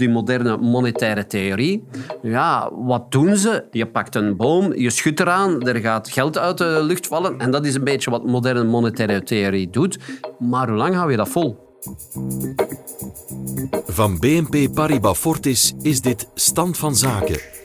die 0.00 0.08
moderne 0.08 0.56
monetaire 0.56 1.26
theorie. 1.26 1.84
Ja, 2.22 2.70
wat 2.72 3.12
doen 3.12 3.36
ze? 3.36 3.64
Je 3.70 3.86
pakt 3.86 4.14
een 4.14 4.36
boom, 4.36 4.74
je 4.74 4.90
schudt 4.90 5.20
eraan, 5.20 5.62
er 5.62 5.76
gaat 5.76 6.08
geld 6.08 6.38
uit 6.38 6.58
de 6.58 6.80
lucht 6.82 7.06
vallen. 7.06 7.38
En 7.38 7.50
dat 7.50 7.66
is 7.66 7.74
een 7.74 7.84
beetje 7.84 8.10
wat 8.10 8.26
moderne 8.26 8.64
monetaire 8.64 9.22
theorie 9.22 9.70
doet. 9.70 9.98
Maar 10.38 10.68
hoe 10.68 10.76
lang 10.76 10.94
hou 10.94 11.10
je 11.10 11.16
dat 11.16 11.28
vol? 11.28 11.68
Van 13.86 14.18
BNP 14.18 14.74
Paribas 14.74 15.18
Fortis 15.18 15.74
is 15.82 16.00
dit 16.00 16.28
Stand 16.34 16.78
van 16.78 16.96
Zaken. 16.96 17.59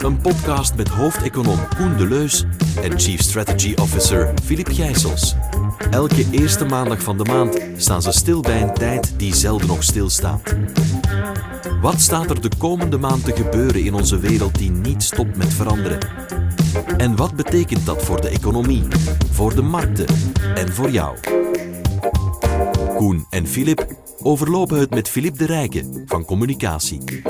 Een 0.00 0.20
podcast 0.20 0.74
met 0.74 0.88
hoofdeconoom 0.88 1.58
Koen 1.76 1.96
Deleus 1.96 2.44
en 2.82 3.00
Chief 3.00 3.20
Strategy 3.20 3.74
Officer 3.80 4.34
Philippe 4.44 4.74
Gijsels. 4.74 5.34
Elke 5.90 6.26
eerste 6.30 6.64
maandag 6.64 7.02
van 7.02 7.18
de 7.18 7.24
maand 7.24 7.60
staan 7.76 8.02
ze 8.02 8.12
stil 8.12 8.40
bij 8.40 8.62
een 8.62 8.74
tijd 8.74 9.14
die 9.16 9.34
zelden 9.34 9.66
nog 9.66 9.82
stilstaat. 9.82 10.56
Wat 11.80 12.00
staat 12.00 12.30
er 12.30 12.40
de 12.40 12.50
komende 12.58 12.98
maand 12.98 13.24
te 13.24 13.32
gebeuren 13.36 13.84
in 13.84 13.94
onze 13.94 14.18
wereld 14.18 14.58
die 14.58 14.70
niet 14.70 15.02
stopt 15.02 15.36
met 15.36 15.54
veranderen? 15.54 15.98
En 16.96 17.16
wat 17.16 17.34
betekent 17.34 17.86
dat 17.86 18.02
voor 18.02 18.20
de 18.20 18.28
economie, 18.28 18.82
voor 19.30 19.54
de 19.54 19.62
markten 19.62 20.06
en 20.54 20.72
voor 20.72 20.90
jou? 20.90 21.16
Koen 22.96 23.26
en 23.30 23.46
Filip 23.46 23.86
overlopen 24.22 24.78
het 24.78 24.90
met 24.90 25.08
Filip 25.08 25.38
de 25.38 25.46
Rijke 25.46 26.04
van 26.06 26.24
Communicatie. 26.24 27.22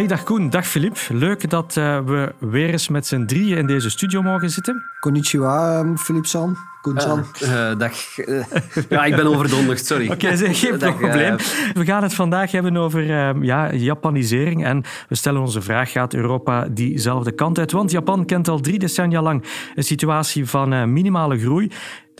Hey, 0.00 0.08
dag 0.08 0.22
Koen, 0.22 0.50
dag 0.50 0.66
Filip. 0.66 0.96
Leuk 1.08 1.50
dat 1.50 1.76
uh, 1.76 1.98
we 2.04 2.32
weer 2.38 2.70
eens 2.70 2.88
met 2.88 3.06
z'n 3.06 3.24
drieën 3.24 3.58
in 3.58 3.66
deze 3.66 3.90
studio 3.90 4.22
mogen 4.22 4.50
zitten. 4.50 4.82
Konnichiwa, 5.00 5.84
Filip 5.96 6.22
ehm, 6.22 6.30
San. 6.30 6.56
Koen-san. 6.80 7.24
Uh, 7.42 7.78
dag. 7.78 8.18
Uh, 8.18 8.44
ja, 8.88 9.04
ik 9.04 9.16
ben 9.16 9.26
overdonderd, 9.26 9.86
sorry. 9.86 10.04
Oké, 10.10 10.26
okay, 10.26 10.54
geen 10.54 10.78
dag, 10.78 10.98
probleem. 10.98 11.36
We 11.72 11.84
gaan 11.84 12.02
het 12.02 12.14
vandaag 12.14 12.50
hebben 12.50 12.76
over 12.76 13.02
ja, 13.42 13.74
Japanisering. 13.74 14.64
En 14.64 14.82
we 15.08 15.14
stellen 15.14 15.40
onze 15.40 15.62
vraag, 15.62 15.90
gaat 15.92 16.14
Europa 16.14 16.68
diezelfde 16.70 17.32
kant 17.32 17.58
uit? 17.58 17.72
Want 17.72 17.90
Japan 17.90 18.24
kent 18.24 18.48
al 18.48 18.60
drie 18.60 18.78
decennia 18.78 19.22
lang 19.22 19.44
een 19.74 19.84
situatie 19.84 20.46
van 20.46 20.92
minimale 20.92 21.38
groei. 21.38 21.70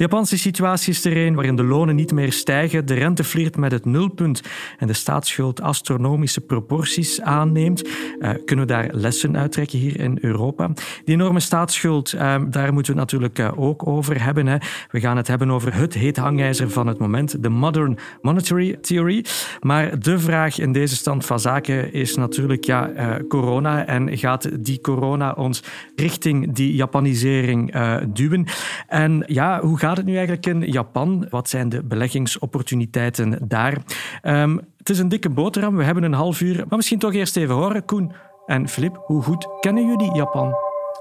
De 0.01 0.07
Japanse 0.07 0.39
situatie 0.39 0.93
is 0.93 1.05
er 1.05 1.17
een 1.17 1.35
waarin 1.35 1.57
de 1.57 1.65
lonen 1.65 1.95
niet 1.95 2.13
meer 2.13 2.33
stijgen, 2.33 2.87
de 2.87 2.95
rente 2.95 3.25
flirt 3.25 3.57
met 3.57 3.73
het 3.73 3.85
nulpunt 3.85 4.43
en 4.79 4.87
de 4.87 4.93
staatsschuld 4.93 5.61
astronomische 5.61 6.41
proporties 6.41 7.21
aanneemt. 7.21 7.89
Uh, 7.89 8.31
kunnen 8.45 8.67
we 8.67 8.73
daar 8.73 8.89
lessen 8.93 9.37
uittrekken 9.37 9.79
hier 9.79 10.01
in 10.01 10.19
Europa? 10.21 10.71
Die 11.05 11.15
enorme 11.15 11.41
staatsschuld, 11.41 12.15
uh, 12.15 12.35
daar 12.51 12.73
moeten 12.73 12.93
we 12.93 12.99
natuurlijk 12.99 13.39
uh, 13.39 13.51
ook 13.57 13.87
over 13.87 14.23
hebben. 14.23 14.47
Hè. 14.47 14.57
We 14.91 15.01
gaan 15.01 15.17
het 15.17 15.27
hebben 15.27 15.51
over 15.51 15.75
het 15.75 15.95
heet 15.95 16.17
hangijzer 16.17 16.71
van 16.71 16.87
het 16.87 16.99
moment, 16.99 17.43
de 17.43 17.49
Modern 17.49 17.99
Monetary 18.23 18.77
Theory. 18.81 19.25
Maar 19.61 19.99
de 19.99 20.19
vraag 20.19 20.59
in 20.59 20.73
deze 20.73 20.97
stand 20.97 21.27
van 21.27 21.41
zaken 21.41 21.93
is 21.93 22.17
natuurlijk 22.17 22.65
ja, 22.65 22.91
corona. 23.29 23.87
En 23.87 24.19
gaat 24.19 24.65
die 24.65 24.81
corona 24.81 25.33
ons 25.33 25.63
richting 25.97 26.53
die 26.53 26.75
Japanisering 26.75 27.75
duwen? 28.13 28.47
En 28.89 29.25
ja, 29.27 29.61
hoe 29.61 29.79
gaat 29.79 29.90
gaat 29.91 29.99
het 29.99 30.09
nu 30.09 30.17
eigenlijk 30.17 30.47
in 30.47 30.73
Japan? 30.73 31.27
Wat 31.31 31.49
zijn 31.49 31.69
de 31.69 31.83
beleggingsopportuniteiten 31.83 33.39
daar? 33.49 33.79
Um, 34.23 34.61
het 34.77 34.91
is 34.91 34.99
een 34.99 35.09
dikke 35.09 35.31
boterham, 35.31 35.77
we 35.77 35.85
hebben 35.85 36.03
een 36.03 36.13
half 36.13 36.41
uur. 36.41 36.57
Maar 36.57 36.77
misschien 36.77 36.99
toch 36.99 37.15
eerst 37.15 37.37
even 37.37 37.55
horen, 37.55 37.85
Koen 37.85 38.13
en 38.47 38.69
Filip, 38.69 39.03
hoe 39.05 39.23
goed 39.23 39.49
kennen 39.61 39.87
jullie 39.87 40.15
Japan? 40.15 40.55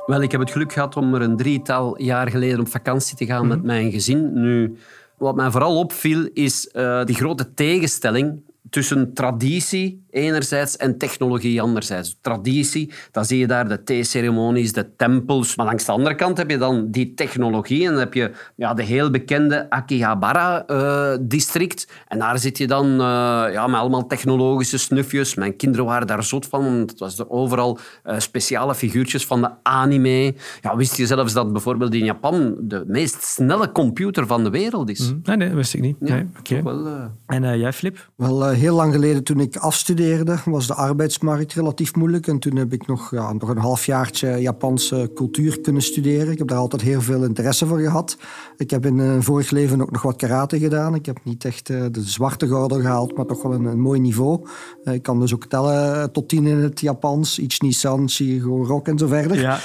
Wel, 0.06 0.22
ik 0.22 0.32
heb 0.32 0.40
het 0.40 0.52
geluk 0.52 0.74
gehad 0.74 0.98
om 0.98 1.14
er 1.16 1.22
een 1.22 1.38
drietal 1.38 2.02
jaar 2.02 2.30
geleden 2.30 2.60
op 2.60 2.68
vakantie 2.68 3.18
te 3.18 3.26
gaan 3.26 3.48
met 3.48 3.58
mhm. 3.58 3.68
mijn 3.68 3.92
gezin. 3.92 4.34
Nu, 4.34 4.78
wat 5.18 5.36
mij 5.36 5.52
vooral 5.52 5.78
opviel, 5.78 6.30
is 6.34 6.70
uh, 6.74 7.04
die 7.04 7.16
grote 7.16 7.54
tegenstelling 7.54 8.42
tussen 8.70 9.14
traditie 9.14 10.08
enerzijds 10.10 10.78
en 10.78 10.98
technologie 10.98 11.62
anderzijds. 11.62 12.18
Traditie, 12.22 12.92
dan 13.12 13.26
zie 13.26 13.40
je 13.40 13.48
daar 13.48 13.68
de 13.68 13.84
theeceremonies, 13.84 14.74
de 14.74 14.96
tempels. 14.96 15.56
Maar 15.56 15.66
langs 15.66 15.86
de 15.86 15.92
andere 15.92 16.16
kant 16.16 16.38
heb 16.38 16.50
je 16.50 16.58
dan 16.58 16.92
die 16.92 17.14
technologie 17.14 17.86
en 17.86 17.92
dan 17.92 18.00
heb 18.00 18.14
je 18.14 18.32
ja, 18.56 18.74
de 18.74 18.84
heel 18.84 19.10
bekende 19.10 19.70
Akihabara-district. 19.70 21.88
en 22.08 22.20
daar 22.20 22.40
zit 22.40 22.58
je 22.58 22.68
dan 22.68 22.92
uh, 22.92 22.98
ja, 23.52 23.68
met 23.68 23.80
allemaal 23.80 24.08
technologische 24.08 24.78
snufjes. 24.78 25.36
Mijn 25.36 25.56
kinderen 25.56 25.86
waren 25.86 26.08
daar 26.08 26.24
zot 26.24 26.46
van, 26.46 26.64
want 26.64 26.90
het 26.90 27.00
was 27.00 27.20
er 27.20 27.30
overal 27.30 27.80
uh, 28.06 28.20
speciale 28.20 28.76
figuurtjes 28.76 29.26
van 29.26 29.42
de 29.42 29.50
anime. 29.64 30.36
Ja, 30.62 30.76
wist 30.76 30.96
je 30.96 31.06
zelfs 31.06 31.34
dat 31.34 31.52
bijvoorbeeld 31.52 31.94
in 31.94 32.06
Japan 32.06 32.56
de 32.62 32.84
meest 32.88 33.24
snelle 33.24 33.72
computer 33.72 34.28
van 34.28 34.44
de 34.44 34.50
wereld 34.50 34.90
is? 34.90 35.12
Mm. 35.12 35.20
Nee, 35.24 35.36
nee, 35.36 35.48
dat 35.48 35.58
wist 35.58 35.74
ik 35.74 35.82
niet. 35.82 35.98
Ja, 36.00 36.16
nee, 36.16 36.28
okay. 36.40 36.64
wel, 36.64 36.88
uh... 36.88 37.04
En 37.26 37.60
jij, 37.60 37.74
Flip? 37.74 38.10
Wel, 38.16 38.54
heel 38.60 38.76
lang 38.76 38.94
geleden 38.94 39.24
toen 39.24 39.40
ik 39.40 39.58
afstudeerde, 39.58 40.38
was 40.46 40.68
de 40.68 40.74
arbeidsmarkt 40.74 41.54
relatief 41.54 41.96
moeilijk. 41.96 42.28
En 42.28 42.40
toen 42.40 42.56
heb 42.56 42.74
ik 42.74 42.88
nog, 42.88 43.12
ja, 43.12 43.34
nog 43.34 43.50
een 43.50 43.58
halfjaartje 43.58 44.38
Japanse 44.38 45.12
cultuur 45.16 45.62
kunnen 45.62 45.82
studeren. 45.82 46.32
Ik 46.32 46.38
heb 46.38 46.48
daar 46.48 46.58
altijd 46.58 46.82
heel 46.82 47.02
veel 47.02 47.24
interesse 47.24 47.66
voor 47.66 47.80
gehad. 47.80 48.18
Ik 48.58 48.70
heb 48.70 48.86
in 48.86 48.98
een 48.98 49.24
vorig 49.24 49.50
leven 49.50 49.82
ook 49.82 49.92
nog 49.92 50.02
wat 50.02 50.16
karate 50.16 50.60
gedaan. 50.60 50.96
Ik 50.96 51.06
heb 51.06 51.20
niet 51.24 51.46
echt 51.46 51.70
uh, 51.70 51.86
de 51.92 52.02
zwarte 52.02 52.48
gordel 52.48 52.80
gehaald, 52.80 53.18
maar 53.18 53.26
toch 53.26 53.42
wel 53.42 53.54
een, 53.54 53.66
een 53.66 53.80
mooi 53.80 54.00
niveau. 54.00 54.48
Uh, 54.84 54.94
ik 54.94 55.04
kan 55.04 55.20
dus 55.20 55.34
ook 55.34 55.46
tellen 55.46 56.02
eh, 56.02 56.04
tot 56.04 56.30
tien 56.30 56.48
in 56.48 56.58
het 56.58 56.80
Japans. 56.80 57.40
Ichi-san, 57.40 58.10
Shigo, 58.10 58.66
Rock 58.66 58.88
en 58.88 58.98
zo 58.98 59.08
verder. 59.08 59.40
Ja. 59.40 59.60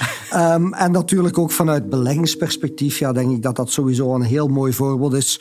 Um, 0.55 0.73
en 0.83 0.91
natuurlijk 0.91 1.37
ook 1.37 1.51
vanuit 1.51 1.89
beleggingsperspectief 1.89 2.99
ja, 2.99 3.11
denk 3.11 3.31
ik 3.31 3.41
dat 3.41 3.55
dat 3.55 3.71
sowieso 3.71 4.15
een 4.15 4.21
heel 4.21 4.47
mooi 4.47 4.73
voorbeeld 4.73 5.13
is 5.13 5.39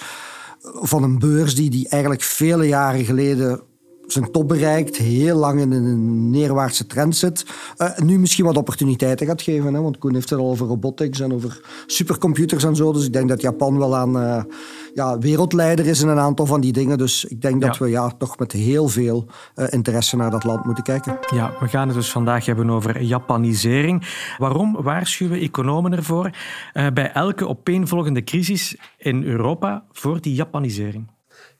van 0.73 1.03
een 1.03 1.19
beurs 1.19 1.55
die, 1.55 1.71
die 1.71 1.89
eigenlijk 1.89 2.23
vele 2.23 2.67
jaren 2.67 3.05
geleden 3.05 3.63
zijn 4.07 4.31
top 4.31 4.49
bereikt, 4.49 4.97
heel 4.97 5.37
lang 5.37 5.61
in 5.61 5.73
een 5.73 6.31
neerwaartse 6.31 6.87
trend 6.87 7.17
zit. 7.17 7.47
Uh, 7.79 7.99
nu 7.99 8.19
misschien 8.19 8.45
wat 8.45 8.57
opportuniteiten 8.57 9.27
gaat 9.27 9.43
geven. 9.43 9.75
Hè? 9.75 9.81
Want 9.81 9.99
Koen 9.99 10.15
heeft 10.15 10.31
het 10.31 10.39
al 10.39 10.51
over 10.51 10.67
robotics 10.67 11.21
en 11.21 11.33
over 11.35 11.61
supercomputers 11.87 12.65
en 12.65 12.77
zo. 12.77 12.93
Dus 12.93 13.07
ik 13.07 13.13
denk 13.13 13.29
dat 13.29 13.41
Japan 13.41 13.79
wel 13.79 13.97
aan 13.97 14.17
uh, 14.17 14.43
ja, 14.95 15.19
wereldleider 15.19 15.87
is 15.87 16.03
in 16.03 16.09
een 16.09 16.19
aantal 16.19 16.47
van 16.47 16.61
die 16.61 16.73
dingen. 16.73 16.99
Dus 16.99 17.25
ik 17.25 17.43
denk 17.43 17.61
dat 17.61 17.79
we 17.79 17.89
ja, 17.89 18.11
toch 18.19 18.39
met 18.39 18.53
heel 18.53 18.89
veel 18.89 19.27
uh, 19.57 19.67
interesse 19.71 20.17
naar 20.17 20.31
dat 20.31 20.45
land 20.45 20.65
moeten 20.65 20.85
kijken. 20.85 21.19
Ja, 21.35 21.53
we 21.61 21.69
gaan 21.69 21.89
het 21.89 21.97
dus 21.97 22.11
vandaag 22.11 22.47
hebben 22.47 22.71
over 22.71 23.03
Japanisering. 23.03 24.09
Waarom 24.39 24.77
waarschuwen 24.83 25.41
economen 25.41 25.93
ervoor 25.93 26.31
bij 26.73 27.13
elke 27.13 27.49
opeenvolgende 27.49 28.25
crisis 28.25 28.77
in 28.99 29.25
Europa 29.25 29.85
voor 29.93 30.21
die 30.21 30.35
Japanisering? 30.35 31.14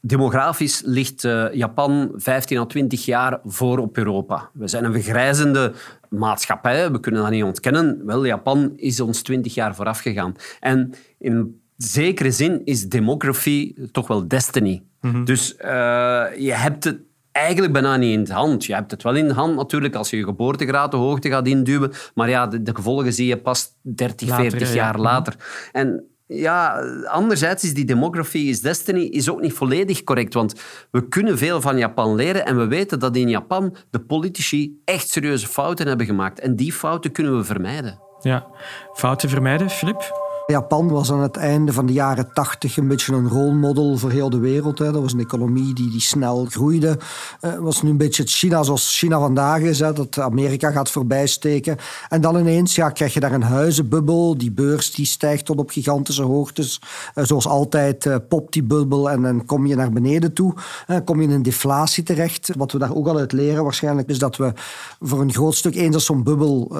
Demografisch 0.07 0.83
ligt 0.85 1.25
uh, 1.25 1.53
Japan 1.53 2.13
15 2.17 2.59
à 2.59 2.65
20 2.65 3.05
jaar 3.05 3.41
voor 3.45 3.79
op 3.79 3.97
Europa. 3.97 4.51
We 4.53 4.69
zijn 4.69 4.85
een 4.85 4.93
vergrijzende 4.93 5.73
maatschappij, 6.09 6.91
we 6.91 7.01
kunnen 7.01 7.23
dat 7.23 7.31
niet 7.31 7.45
ontkennen. 7.45 8.07
Wel, 8.07 8.27
Japan 8.27 8.73
is 8.77 9.01
ons 9.01 9.23
20 9.23 9.55
jaar 9.55 9.75
vooraf 9.75 9.99
gegaan. 9.99 10.35
En 10.61 10.95
in 11.19 11.61
zekere 11.77 12.31
zin 12.31 12.65
is 12.65 12.89
demografie 12.89 13.91
toch 13.93 14.07
wel 14.07 14.29
destiny. 14.29 14.83
Mm 15.01 15.25
Dus 15.25 15.55
uh, 15.55 15.69
je 16.39 16.53
hebt 16.53 16.85
het 16.85 16.99
eigenlijk 17.33 17.73
bijna 17.73 17.97
niet 17.97 18.13
in 18.13 18.25
de 18.25 18.33
hand. 18.33 18.65
Je 18.65 18.75
hebt 18.75 18.91
het 18.91 19.03
wel 19.03 19.15
in 19.15 19.29
de 19.29 19.35
hand 19.35 19.57
natuurlijk 19.57 19.95
als 19.95 20.11
je 20.11 20.17
je 20.17 20.25
geboortegraad 20.25 20.91
de 20.91 20.97
hoogte 20.97 21.29
gaat 21.29 21.47
induwen. 21.47 21.93
Maar 22.15 22.29
ja, 22.29 22.47
de, 22.47 22.63
de 22.63 22.75
gevolgen 22.75 23.13
zie 23.13 23.27
je 23.27 23.37
pas 23.37 23.69
30, 23.83 24.35
40 24.35 24.75
jaar 24.75 24.99
later. 24.99 25.37
En 25.73 26.14
ja, 26.27 26.81
anderzijds 27.05 27.65
is 27.65 27.75
die 27.75 27.85
demography 27.85 28.39
is 28.39 28.61
destiny 28.61 29.03
is 29.03 29.29
ook 29.29 29.41
niet 29.41 29.53
volledig 29.53 30.05
correct, 30.05 30.35
want 30.35 30.55
we 30.91 31.09
kunnen 31.09 31.39
veel 31.39 31.61
van 31.61 31.79
Japan 31.79 32.15
leren 32.15 32.47
en 32.47 32.57
we 32.57 32.67
weten 32.67 32.99
dat 32.99 33.17
in 33.17 33.29
Japan 33.29 33.77
de 33.91 34.01
politici 34.01 34.81
echt 34.85 35.09
serieuze 35.09 35.47
fouten 35.47 35.87
hebben 35.87 36.07
gemaakt. 36.07 36.41
En 36.41 36.57
die 36.57 36.73
fouten 36.73 37.13
kunnen 37.13 37.37
we 37.37 37.45
vermijden. 37.45 38.01
Ja, 38.21 38.47
fouten 38.93 39.29
vermijden, 39.29 39.71
Filip? 39.71 40.24
Japan 40.47 40.89
was 40.89 41.13
aan 41.13 41.21
het 41.21 41.37
einde 41.37 41.73
van 41.73 41.87
de 41.87 41.93
jaren 41.93 42.33
tachtig 42.33 42.77
een 42.77 42.89
beetje 42.89 43.15
een 43.15 43.29
rolmodel 43.29 43.97
voor 43.97 44.11
heel 44.11 44.31
de 44.31 44.39
wereld. 44.39 44.79
Hè. 44.79 44.93
Dat 44.93 45.03
was 45.03 45.13
een 45.13 45.21
economie 45.21 45.75
die, 45.75 45.91
die 45.91 46.01
snel 46.01 46.47
groeide. 46.51 46.99
Uh, 47.41 47.59
was 47.59 47.83
nu 47.83 47.91
een 47.91 47.97
beetje 47.97 48.23
het 48.23 48.31
China 48.31 48.63
zoals 48.63 48.99
China 48.99 49.19
vandaag 49.19 49.61
is, 49.61 49.79
dat 49.79 50.19
Amerika 50.19 50.71
gaat 50.71 50.91
voorbijsteken. 50.91 51.77
En 52.09 52.21
dan 52.21 52.39
ineens 52.39 52.75
ja, 52.75 52.91
krijg 52.91 53.15
je 53.15 53.21
daar 53.21 53.33
een 53.33 53.43
huizenbubbel. 53.43 54.39
Die 54.39 54.53
beurs 54.53 54.95
die 54.95 55.07
stijgt 55.07 55.45
tot 55.45 55.59
op 55.59 55.71
gigantische 55.71 56.23
hoogtes. 56.23 56.81
Uh, 57.15 57.25
zoals 57.25 57.47
altijd 57.47 58.05
uh, 58.05 58.17
popt 58.29 58.53
die 58.53 58.63
bubbel 58.63 59.11
en 59.11 59.23
dan 59.23 59.45
kom 59.45 59.67
je 59.67 59.75
naar 59.75 59.93
beneden 59.93 60.33
toe. 60.33 60.55
kom 61.05 61.21
je 61.21 61.27
in 61.27 61.35
een 61.35 61.43
deflatie 61.43 62.03
terecht. 62.03 62.51
Wat 62.57 62.73
we 62.73 62.79
daar 62.79 62.95
ook 62.95 63.07
al 63.07 63.19
uit 63.19 63.33
leren 63.33 63.65
waarschijnlijk 63.65 64.09
is 64.09 64.19
dat 64.19 64.37
we 64.37 64.53
voor 65.01 65.21
een 65.21 65.33
groot 65.33 65.55
stuk, 65.55 65.75
eens 65.75 65.95
als 65.95 66.05
zo'n 66.05 66.23
bubbel 66.23 66.77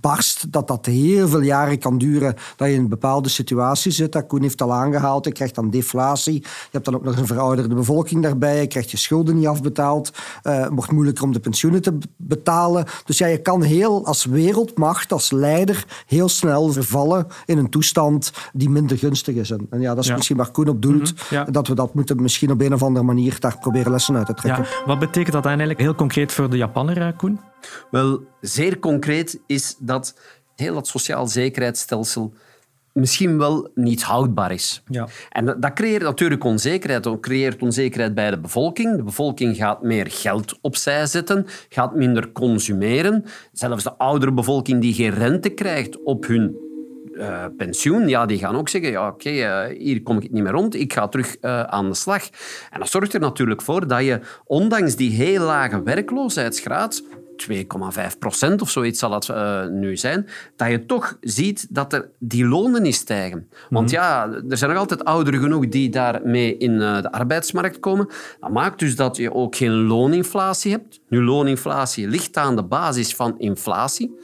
barst, 0.00 0.52
dat 0.52 0.68
dat 0.68 0.86
heel 0.86 1.28
veel 1.28 1.40
jaren 1.40 1.78
kan 1.78 1.98
duren. 1.98 2.34
Dat 2.56 2.68
in 2.80 2.86
een 2.86 3.00
bepaalde 3.00 3.28
situatie 3.28 3.92
zit, 3.92 4.12
dat 4.12 4.26
Koen 4.26 4.42
heeft 4.42 4.62
al 4.62 4.72
aangehaald, 4.72 5.24
je 5.24 5.32
krijgt 5.32 5.54
dan 5.54 5.70
deflatie, 5.70 6.34
je 6.34 6.68
hebt 6.70 6.84
dan 6.84 6.94
ook 6.94 7.04
nog 7.04 7.16
een 7.16 7.26
verouderde 7.26 7.74
bevolking 7.74 8.22
daarbij, 8.22 8.60
je 8.60 8.66
krijgt 8.66 8.90
je 8.90 8.96
schulden 8.96 9.36
niet 9.36 9.46
afbetaald, 9.46 10.10
uh, 10.42 10.58
het 10.58 10.72
wordt 10.72 10.92
moeilijker 10.92 11.24
om 11.24 11.32
de 11.32 11.40
pensioenen 11.40 11.82
te 11.82 11.98
betalen. 12.16 12.84
Dus 13.04 13.18
ja, 13.18 13.26
je 13.26 13.42
kan 13.42 13.62
heel 13.62 14.06
als 14.06 14.24
wereldmacht, 14.24 15.12
als 15.12 15.30
leider, 15.30 15.84
heel 16.06 16.28
snel 16.28 16.72
vervallen 16.72 17.26
in 17.46 17.58
een 17.58 17.70
toestand 17.70 18.32
die 18.52 18.70
minder 18.70 18.98
gunstig 18.98 19.34
is. 19.34 19.50
En, 19.50 19.80
ja, 19.80 19.94
dat 19.94 20.04
is 20.04 20.10
misschien 20.10 20.36
waar 20.36 20.50
Koen 20.50 20.68
op 20.68 20.82
doelt, 20.82 21.14
mhm, 21.30 21.52
dat 21.52 21.68
we 21.68 21.74
dat 21.74 21.94
moeten 21.94 22.22
misschien 22.22 22.50
op 22.50 22.60
een 22.60 22.74
of 22.74 22.82
andere 22.82 23.04
manier 23.04 23.36
daar 23.40 23.58
proberen 23.58 23.92
lessen 23.92 24.16
uit 24.16 24.26
te 24.26 24.34
trekken. 24.34 24.64
Ja. 24.64 24.86
Wat 24.86 24.98
betekent 24.98 25.32
dat 25.32 25.46
eigenlijk 25.46 25.78
heel 25.78 25.94
concreet 25.94 26.32
voor 26.32 26.50
de 26.50 26.56
Japanner, 26.56 27.00
eh, 27.00 27.16
Koen? 27.16 27.40
Wel, 27.90 28.20
zeer 28.40 28.78
concreet 28.78 29.40
is 29.46 29.76
dat 29.78 30.14
heel 30.60 30.74
dat 30.74 30.86
sociaal 30.86 31.26
zekerheidsstelsel 31.26 32.32
misschien 32.92 33.38
wel 33.38 33.70
niet 33.74 34.02
houdbaar 34.02 34.52
is. 34.52 34.82
Ja. 34.86 35.08
En 35.28 35.44
dat 35.44 35.72
creëert 35.72 36.02
natuurlijk 36.02 36.44
onzekerheid. 36.44 37.04
Dat 37.04 37.20
creëert 37.20 37.62
onzekerheid 37.62 38.14
bij 38.14 38.30
de 38.30 38.38
bevolking. 38.38 38.96
De 38.96 39.02
bevolking 39.02 39.56
gaat 39.56 39.82
meer 39.82 40.06
geld 40.08 40.58
opzij 40.60 41.06
zetten, 41.06 41.46
gaat 41.68 41.94
minder 41.94 42.32
consumeren. 42.32 43.24
Zelfs 43.52 43.84
de 43.84 43.94
oudere 43.96 44.32
bevolking 44.32 44.80
die 44.80 44.94
geen 44.94 45.14
rente 45.14 45.48
krijgt 45.48 46.02
op 46.02 46.26
hun 46.26 46.68
uh, 47.12 47.44
pensioen, 47.56 48.08
ja, 48.08 48.26
die 48.26 48.38
gaan 48.38 48.56
ook 48.56 48.68
zeggen, 48.68 48.90
ja, 48.90 49.06
oké, 49.06 49.28
okay, 49.28 49.68
uh, 49.68 49.78
hier 49.78 50.02
kom 50.02 50.16
ik 50.16 50.30
niet 50.30 50.42
meer 50.42 50.52
rond, 50.52 50.74
ik 50.74 50.92
ga 50.92 51.08
terug 51.08 51.36
uh, 51.40 51.62
aan 51.62 51.88
de 51.88 51.94
slag. 51.94 52.28
En 52.70 52.78
dat 52.78 52.88
zorgt 52.88 53.14
er 53.14 53.20
natuurlijk 53.20 53.62
voor 53.62 53.86
dat 53.86 54.04
je, 54.04 54.20
ondanks 54.44 54.96
die 54.96 55.10
heel 55.10 55.44
lage 55.44 55.82
werkloosheidsgraad, 55.82 57.02
2,5 57.48 58.18
procent 58.18 58.62
of 58.62 58.70
zoiets 58.70 58.98
zal 58.98 59.12
het 59.12 59.28
uh, 59.28 59.66
nu 59.66 59.96
zijn, 59.96 60.26
dat 60.56 60.70
je 60.70 60.86
toch 60.86 61.16
ziet 61.20 61.66
dat 61.70 61.92
er 61.92 62.08
die 62.18 62.46
lonen 62.46 62.82
niet 62.82 62.94
stijgen. 62.94 63.48
Want 63.70 63.86
mhm. 63.86 63.94
ja, 63.94 64.32
er 64.48 64.56
zijn 64.56 64.70
nog 64.70 64.78
altijd 64.78 65.04
ouderen 65.04 65.40
genoeg 65.40 65.68
die 65.68 65.88
daarmee 65.88 66.56
in 66.56 66.72
uh, 66.72 67.02
de 67.02 67.12
arbeidsmarkt 67.12 67.80
komen. 67.80 68.08
Dat 68.40 68.50
maakt 68.50 68.78
dus 68.78 68.96
dat 68.96 69.16
je 69.16 69.34
ook 69.34 69.56
geen 69.56 69.86
looninflatie 69.86 70.72
hebt. 70.72 71.00
Nu, 71.08 71.22
looninflatie 71.22 72.08
ligt 72.08 72.36
aan 72.36 72.56
de 72.56 72.64
basis 72.64 73.14
van 73.14 73.38
inflatie 73.38 74.18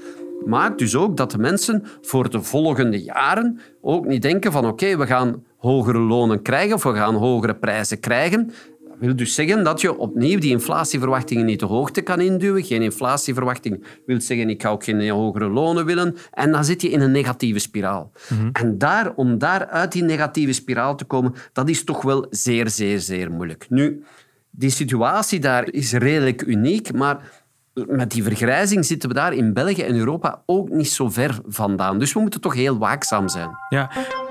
maakt 0.44 0.78
dus 0.78 0.96
ook 0.96 1.16
dat 1.16 1.30
de 1.30 1.38
mensen 1.38 1.84
voor 2.02 2.30
de 2.30 2.42
volgende 2.42 3.02
jaren 3.02 3.60
ook 3.80 4.06
niet 4.06 4.22
denken 4.22 4.52
van 4.52 4.66
oké, 4.66 4.96
we 4.96 5.06
gaan 5.06 5.44
hogere 5.58 5.98
lonen 5.98 6.42
krijgen 6.42 6.74
of 6.74 6.82
we 6.82 6.94
gaan 6.94 7.14
hogere 7.14 7.54
prijzen 7.54 8.00
krijgen. 8.00 8.52
Wil 8.98 9.16
dus 9.16 9.34
zeggen 9.34 9.64
dat 9.64 9.80
je 9.80 9.98
opnieuw 9.98 10.38
die 10.38 10.50
inflatieverwachtingen 10.50 11.44
niet 11.44 11.58
te 11.58 11.64
hoogte 11.64 12.00
kan 12.00 12.20
induwen. 12.20 12.64
Geen 12.64 12.82
inflatieverwachting 12.82 13.84
wil 14.06 14.20
zeggen 14.20 14.50
ik 14.50 14.62
ga 14.62 14.68
ook 14.68 14.84
geen 14.84 15.08
hogere 15.08 15.48
lonen 15.48 15.86
willen. 15.86 16.16
En 16.30 16.52
dan 16.52 16.64
zit 16.64 16.82
je 16.82 16.90
in 16.90 17.00
een 17.00 17.10
negatieve 17.10 17.58
spiraal. 17.58 18.12
Mhm. 18.28 18.48
En 18.52 18.78
daar, 18.78 19.14
om 19.14 19.38
daar 19.38 19.66
uit 19.66 19.92
die 19.92 20.02
negatieve 20.02 20.52
spiraal 20.52 20.96
te 20.96 21.04
komen, 21.04 21.34
dat 21.52 21.68
is 21.68 21.84
toch 21.84 22.02
wel 22.02 22.26
zeer, 22.30 22.70
zeer, 22.70 23.00
zeer 23.00 23.30
moeilijk. 23.30 23.66
Nu, 23.68 24.04
die 24.50 24.70
situatie 24.70 25.40
daar 25.40 25.72
is 25.72 25.92
redelijk 25.92 26.42
uniek, 26.42 26.92
maar 26.92 27.44
met 27.84 28.10
die 28.10 28.22
vergrijzing 28.22 28.84
zitten 28.84 29.08
we 29.08 29.14
daar 29.14 29.32
in 29.32 29.52
België 29.52 29.82
en 29.82 29.96
Europa 29.96 30.42
ook 30.46 30.68
niet 30.68 30.90
zo 30.90 31.08
ver 31.08 31.38
vandaan. 31.46 31.98
Dus 31.98 32.12
we 32.12 32.20
moeten 32.20 32.40
toch 32.40 32.54
heel 32.54 32.78
waakzaam 32.78 33.28
zijn. 33.28 33.50
Ja, 33.68 33.90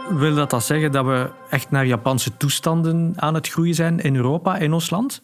wil 0.09 0.36
dat 0.36 0.50
dan 0.50 0.62
zeggen 0.62 0.92
dat 0.92 1.06
we 1.06 1.30
echt 1.50 1.71
naar 1.71 1.86
Japanse 1.86 2.38
toestanden 2.38 3.13
aan 3.15 3.33
het 3.33 3.47
groeien 3.47 3.75
zijn 3.75 4.00
in 4.00 4.15
Europa, 4.15 4.57
in 4.57 4.74
ons 4.74 4.89
land? 4.89 5.24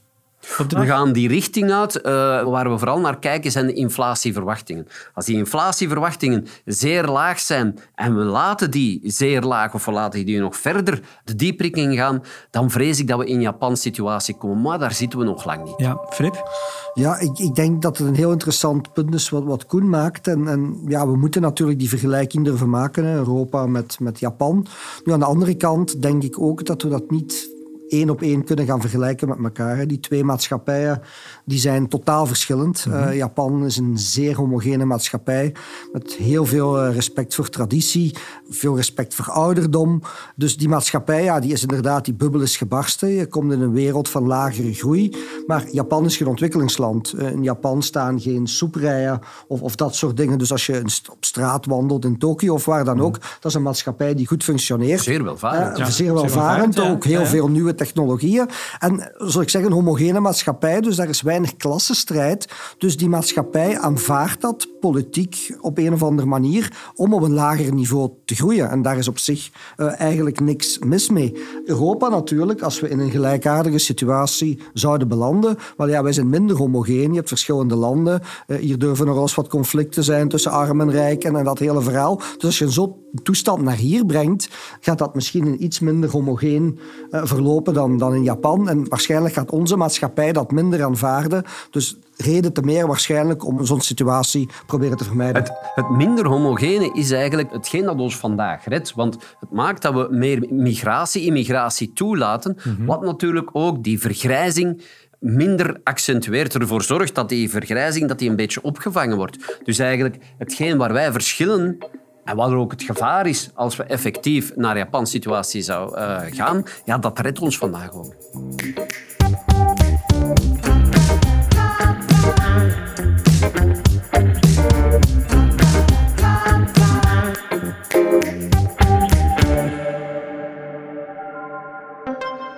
We 0.68 0.86
gaan 0.86 1.14
die 1.14 1.28
richting 1.28 1.72
uit. 1.72 1.96
Uh, 1.96 2.04
waar 2.44 2.70
we 2.72 2.78
vooral 2.78 3.00
naar 3.00 3.20
kijken 3.20 3.52
zijn 3.52 3.68
de 3.68 3.74
inflatieverwachtingen. 3.74 4.88
Als 5.14 5.26
die 5.26 5.38
inflatieverwachtingen 5.38 6.48
zeer 6.66 7.08
laag 7.08 7.40
zijn 7.40 7.80
en 7.96 8.16
we 8.16 8.24
laten 8.24 8.72
die 8.72 9.00
zeer 9.04 9.42
laag 9.42 9.74
of 9.74 9.86
we 9.86 9.92
laten 9.92 10.26
die 10.26 10.40
nog 10.40 10.58
verder 10.58 11.02
de 11.24 11.36
dieprik 11.36 11.76
gaan, 11.78 12.24
dan 12.50 12.70
vrees 12.70 13.00
ik 13.00 13.08
dat 13.08 13.20
we 13.20 13.26
in 13.26 13.36
een 13.36 13.42
Japanse 13.42 13.82
situatie 13.82 14.38
komen. 14.38 14.62
Maar 14.62 14.80
daar 14.80 14.94
zitten 14.94 15.20
we 15.20 15.26
nog 15.26 15.46
lang 15.46 15.64
niet. 15.64 15.74
Ja, 15.78 16.00
Filip? 16.10 16.50
Ja, 16.94 17.20
ik, 17.20 17.40
ik 17.40 17.56
denk 17.56 17.82
dat 17.82 17.98
het 17.98 18.08
een 18.08 18.16
heel 18.16 18.32
interessant 18.32 18.94
punt 18.94 19.14
is 19.14 19.30
wat, 19.30 19.44
wat 19.44 19.66
Koen 19.66 19.90
maakt. 19.90 20.28
En, 20.28 20.48
en 20.48 20.82
ja, 20.88 21.08
we 21.08 21.18
moeten 21.18 21.42
natuurlijk 21.42 21.80
die 21.80 21.90
vergelijking 21.90 22.46
durven 22.46 22.70
maken, 22.70 23.06
hè, 23.06 23.16
Europa 23.16 23.66
met, 23.66 24.00
met 24.00 24.20
Japan. 24.20 24.68
Nu, 25.04 25.14
aan 25.14 25.20
de 25.20 25.26
andere 25.26 25.56
kant 25.56 26.02
denk 26.02 26.24
ik 26.24 26.40
ook 26.40 26.66
dat 26.66 26.82
we 26.82 26.90
dat 26.90 27.12
niet 27.12 27.50
één 27.92 28.10
op 28.10 28.22
één 28.22 28.44
kunnen 28.44 28.66
gaan 28.66 28.82
vergelijken 28.82 29.28
met 29.28 29.38
elkaar. 29.44 29.88
Die 29.88 30.00
twee 30.00 30.24
maatschappijen 30.24 31.02
die 31.46 31.60
zijn 31.60 31.88
totaal 31.88 32.26
verschillend. 32.26 32.86
Mm 32.86 33.00
Japan 33.12 33.66
is 33.66 33.78
een 33.78 33.98
zeer 33.98 34.36
homogene 34.36 34.86
maatschappij 34.86 35.54
met 35.92 36.14
heel 36.14 36.46
veel 36.46 36.80
eh, 36.80 36.94
respect 36.94 37.36
voor 37.36 37.50
traditie, 37.50 38.16
veel 38.50 38.76
respect 38.76 39.16
voor 39.16 39.26
ouderdom. 39.26 40.02
Dus 40.36 40.58
die 40.58 40.70
maatschappij, 40.70 41.24
ja, 41.24 41.40
die 41.40 41.52
is 41.52 41.62
inderdaad, 41.62 42.06
die 42.06 42.14
bubbel 42.14 42.42
is 42.42 42.58
gebarsten. 42.58 43.10
Je 43.10 43.26
komt 43.26 43.52
in 43.52 43.62
een 43.62 43.72
wereld 43.72 44.10
van 44.10 44.28
lagere 44.28 44.74
groei. 44.74 45.18
Maar 45.48 45.66
Japan 45.72 46.06
is 46.06 46.18
geen 46.18 46.28
ontwikkelingsland. 46.28 47.14
Eh, 47.14 47.32
in 47.32 47.44
Japan 47.44 47.84
staan 47.84 48.22
geen 48.22 48.48
soeprijen 48.48 49.20
of, 49.48 49.62
of 49.62 49.76
dat 49.76 49.96
soort 49.96 50.18
dingen. 50.18 50.38
Dus 50.38 50.52
als 50.52 50.66
je 50.66 50.82
op 51.12 51.26
straat 51.26 51.66
wandelt 51.66 52.06
in 52.06 52.18
Tokio 52.18 52.54
of 52.54 52.66
waar 52.66 52.86
dan 52.86 52.96
mhm. 52.96 53.06
ook, 53.06 53.20
dat 53.20 53.46
is 53.46 53.54
een 53.54 53.62
maatschappij 53.62 54.16
die 54.16 54.28
goed 54.28 54.44
functioneert. 54.44 55.02
Zeer 55.02 55.24
welvarend. 55.24 55.80
Uh, 55.80 55.86
zeer 55.86 56.14
welvarend, 56.14 56.80
ook 56.80 57.04
heel 57.04 57.26
veel 57.26 57.48
nieuwe 57.48 57.76
technologieën. 57.86 58.50
En, 58.80 59.12
zal 59.18 59.42
ik 59.42 59.50
zeggen, 59.50 59.72
een 59.72 59.78
homogene 59.78 60.20
maatschappij, 60.20 60.82
dus 60.82 60.96
daar 60.96 61.10
is 61.10 61.22
weinig 61.22 61.56
klassenstrijd. 61.56 62.48
Dus 62.78 62.98
die 62.98 63.10
maatschappij 63.10 63.80
aanvaardt 63.80 64.42
dat 64.42 64.68
politiek 64.80 65.56
op 65.62 65.78
een 65.78 65.94
of 65.94 66.04
andere 66.04 66.28
manier 66.28 66.92
om 66.96 67.14
op 67.14 67.22
een 67.22 67.34
lager 67.34 67.74
niveau 67.74 68.10
te 68.26 68.36
groeien. 68.36 68.70
En 68.70 68.82
daar 68.82 68.98
is 68.98 69.08
op 69.08 69.18
zich 69.18 69.50
uh, 69.78 70.00
eigenlijk 70.00 70.40
niks 70.40 70.80
mis 70.80 71.10
mee. 71.10 71.44
Europa 71.66 72.10
natuurlijk, 72.10 72.62
als 72.62 72.80
we 72.80 72.90
in 72.90 73.00
een 73.00 73.12
gelijkaardige 73.12 73.78
situatie 73.78 74.60
zouden 74.74 75.08
belanden, 75.08 75.58
wel 75.78 75.88
ja, 75.88 76.04
wij 76.04 76.14
zijn 76.14 76.30
minder 76.30 76.58
homogeen. 76.58 77.10
Je 77.10 77.16
hebt 77.16 77.28
verschillende 77.28 77.76
landen. 77.76 78.22
Uh, 78.48 78.58
hier 78.58 78.80
durven 78.80 79.06
nog 79.06 79.18
eens 79.18 79.36
wat 79.36 79.48
conflicten 79.48 80.04
zijn 80.04 80.30
tussen 80.30 80.52
arm 80.52 80.82
en 80.82 80.92
rijk 80.92 81.24
en, 81.24 81.36
en 81.36 81.44
dat 81.44 81.60
hele 81.60 81.82
verhaal. 81.82 82.16
Dus 82.16 82.44
als 82.44 82.60
je 82.60 82.70
zo'n 82.70 83.01
toestand 83.24 83.62
naar 83.62 83.76
hier 83.76 84.06
brengt, 84.06 84.50
gaat 84.80 84.98
dat 84.98 85.16
misschien 85.16 85.46
een 85.46 85.64
iets 85.64 85.80
minder 85.80 86.10
homogeen 86.10 86.80
uh, 87.12 87.22
verlopen 87.24 87.74
dan, 87.74 87.98
dan 87.98 88.16
in 88.16 88.24
Japan. 88.24 88.70
En 88.70 88.90
waarschijnlijk 88.90 89.34
gaat 89.34 89.52
onze 89.52 89.76
maatschappij 89.76 90.32
dat 90.32 90.52
minder 90.52 90.84
aanvaarden. 90.84 91.44
Dus 91.70 91.98
reden 92.18 92.54
te 92.54 92.62
meer 92.62 92.88
waarschijnlijk 92.88 93.46
om 93.46 93.66
zo'n 93.66 93.82
situatie 93.82 94.50
proberen 94.66 94.98
te 94.98 95.04
vermijden. 95.04 95.42
Het, 95.42 95.52
het, 95.76 95.90
minder 95.90 96.28
homogene 96.28 96.92
is 96.94 97.12
eigenlijk 97.12 97.52
hetgeen 97.52 97.86
dat 97.86 98.00
ons 98.00 98.18
vandaag 98.18 98.66
redt. 98.66 98.94
Want 98.94 99.18
het 99.40 99.52
maakt 99.52 99.82
dat 99.82 99.94
we 99.94 100.08
meer 100.10 100.46
migratie, 100.50 101.26
immigratie 101.26 101.94
toelaten, 101.94 102.58
mhm. 102.64 102.86
wat 102.86 103.02
natuurlijk 103.02 103.50
ook 103.54 103.84
die 103.84 104.00
vergrijzing 104.00 104.82
minder 105.20 105.80
accentueert, 105.84 106.56
ervoor 106.56 106.84
zorgt 106.84 107.16
dat 107.16 107.30
die 107.30 107.50
vergrijzing 107.50 108.08
dat 108.08 108.20
die 108.20 108.30
een 108.30 108.36
beetje 108.36 108.62
opgevangen 108.62 109.18
wordt. 109.18 109.60
Dus 109.64 109.80
eigenlijk 109.80 110.18
hetgeen 110.38 110.78
waar 110.78 110.94
wij 110.94 111.12
verschillen 111.12 111.78
en 112.24 112.36
wat 112.36 112.50
er 112.50 112.56
ook 112.56 112.72
het 112.72 112.84
gevaar 112.84 113.28
is 113.28 113.50
als 113.54 113.76
we 113.76 113.84
effectief 113.84 114.56
naar 114.56 114.78
Japanse 114.78 115.12
situatie 115.12 115.62
zou 115.62 115.98
uh, 115.98 116.20
gaan, 116.30 116.64
ja, 116.86 116.98
dat 116.98 117.20
redt 117.20 117.40
ons 117.40 117.58
vandaag 117.58 117.94
ook. 117.94 118.16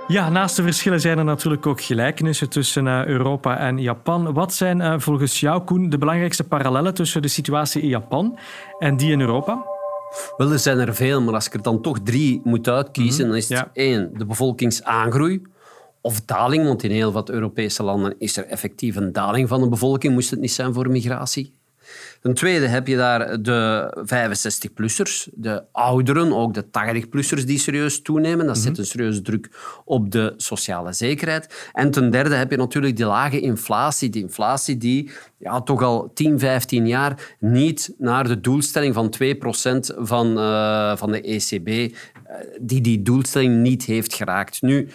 Ja, 0.07 0.29
naast 0.29 0.55
de 0.55 0.63
verschillen 0.63 1.01
zijn 1.01 1.17
er 1.17 1.23
natuurlijk 1.23 1.65
ook 1.65 1.81
gelijkenissen 1.81 2.49
tussen 2.49 2.85
uh, 2.85 3.05
Europa 3.05 3.57
en 3.57 3.77
Japan. 3.77 4.33
Wat 4.33 4.53
zijn 4.53 4.79
uh, 4.79 4.95
volgens 4.97 5.39
jou, 5.39 5.61
Koen, 5.63 5.89
de 5.89 5.97
belangrijkste 5.97 6.43
parallellen 6.43 6.93
tussen 6.93 7.21
de 7.21 7.27
situatie 7.27 7.81
in 7.81 7.87
Japan 7.87 8.39
en 8.79 8.97
die 8.97 9.11
in 9.11 9.21
Europa? 9.21 9.65
Wel, 10.37 10.51
er 10.51 10.59
zijn 10.59 10.79
er 10.79 10.95
veel, 10.95 11.21
maar 11.21 11.33
als 11.33 11.47
ik 11.47 11.53
er 11.53 11.61
dan 11.61 11.81
toch 11.81 11.99
drie 11.99 12.41
moet 12.43 12.67
uitkiezen, 12.67 13.23
mm 13.25 13.29
dan 13.29 13.39
is 13.39 13.49
het 13.49 13.69
één, 13.73 14.11
de 14.17 14.25
bevolkingsaangroei 14.25 15.41
of 16.01 16.21
daling, 16.21 16.65
want 16.65 16.83
in 16.83 16.91
heel 16.91 17.11
wat 17.11 17.29
Europese 17.29 17.83
landen 17.83 18.15
is 18.17 18.37
er 18.37 18.45
effectief 18.45 18.95
een 18.95 19.11
daling 19.11 19.47
van 19.47 19.61
de 19.61 19.69
bevolking, 19.69 20.13
moest 20.13 20.29
het 20.29 20.39
niet 20.39 20.51
zijn 20.51 20.73
voor 20.73 20.89
migratie. 20.89 21.53
Ten 22.21 22.33
tweede 22.33 22.67
heb 22.67 22.87
je 22.87 22.95
daar 22.95 23.41
de 23.41 23.93
65-plussers, 24.05 25.27
de 25.33 25.63
ouderen, 25.71 26.33
ook 26.33 26.53
de 26.53 26.65
80-plussers 26.65 27.45
die 27.45 27.59
serieus 27.59 28.01
toenemen. 28.01 28.45
Dat 28.45 28.57
zet 28.57 28.71
mhm. 28.71 28.79
een 28.79 28.85
serieuze 28.85 29.21
druk 29.21 29.49
op 29.85 30.11
de 30.11 30.33
sociale 30.37 30.93
zekerheid. 30.93 31.69
En 31.73 31.91
ten 31.91 32.09
derde 32.09 32.35
heb 32.35 32.51
je 32.51 32.57
natuurlijk 32.57 32.95
die 32.95 33.05
lage 33.05 33.39
inflatie. 33.39 34.09
Die 34.09 34.21
inflatie 34.21 34.77
die 34.77 35.11
ja, 35.37 35.61
toch 35.61 35.81
al 35.81 36.11
10, 36.13 36.39
15 36.39 36.87
jaar 36.87 37.35
niet 37.39 37.93
naar 37.97 38.27
de 38.27 38.41
doelstelling 38.41 38.93
van 38.93 39.13
2% 39.23 39.95
van, 39.97 40.37
uh, 40.37 40.95
van 40.95 41.11
de 41.11 41.21
ECB, 41.21 41.67
uh, 41.67 41.89
die 42.61 42.81
die 42.81 43.01
doelstelling 43.01 43.61
niet 43.61 43.85
heeft 43.85 44.13
geraakt. 44.13 44.61
Nu, 44.61 44.89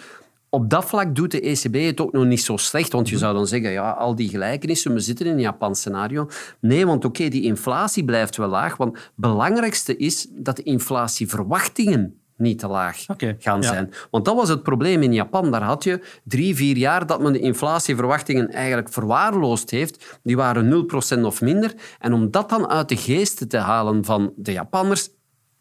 op 0.49 0.69
dat 0.69 0.85
vlak 0.85 1.15
doet 1.15 1.31
de 1.31 1.41
ECB 1.41 1.85
het 1.85 2.01
ook 2.01 2.11
nog 2.11 2.25
niet 2.25 2.41
zo 2.41 2.57
slecht. 2.57 2.91
Want 2.91 3.09
je 3.09 3.17
zou 3.17 3.33
dan 3.33 3.47
zeggen, 3.47 3.71
ja, 3.71 3.91
al 3.91 4.15
die 4.15 4.29
gelijkenissen, 4.29 4.93
we 4.93 4.99
zitten 4.99 5.25
in 5.25 5.31
een 5.31 5.39
Japans 5.39 5.79
scenario. 5.79 6.29
Nee, 6.59 6.85
want 6.85 7.05
oké, 7.05 7.27
die 7.27 7.43
inflatie 7.43 8.05
blijft 8.05 8.37
wel 8.37 8.47
laag. 8.47 8.77
Want 8.77 8.97
het 8.97 9.11
belangrijkste 9.15 9.97
is 9.97 10.27
dat 10.31 10.55
de 10.55 10.63
inflatieverwachtingen 10.63 12.19
niet 12.39 12.59
te 12.59 12.67
laag 12.67 13.05
gaan 13.39 13.63
zijn. 13.63 13.93
Want 14.11 14.25
dat 14.25 14.35
was 14.35 14.49
het 14.49 14.63
probleem 14.63 15.03
in 15.03 15.13
Japan. 15.13 15.51
Daar 15.51 15.63
had 15.63 15.83
je 15.83 16.01
drie, 16.23 16.55
vier 16.55 16.77
jaar 16.77 17.05
dat 17.05 17.21
men 17.21 17.33
de 17.33 17.39
inflatieverwachtingen 17.39 18.49
eigenlijk 18.49 18.89
verwaarloosd 18.89 19.69
heeft. 19.69 20.19
Die 20.23 20.35
waren 20.35 20.87
0% 21.19 21.21
of 21.21 21.41
minder. 21.41 21.73
En 21.99 22.13
om 22.13 22.31
dat 22.31 22.49
dan 22.49 22.67
uit 22.67 22.89
de 22.89 22.97
geesten 22.97 23.47
te 23.47 23.57
halen 23.57 24.05
van 24.05 24.33
de 24.35 24.51
Japanners, 24.51 25.09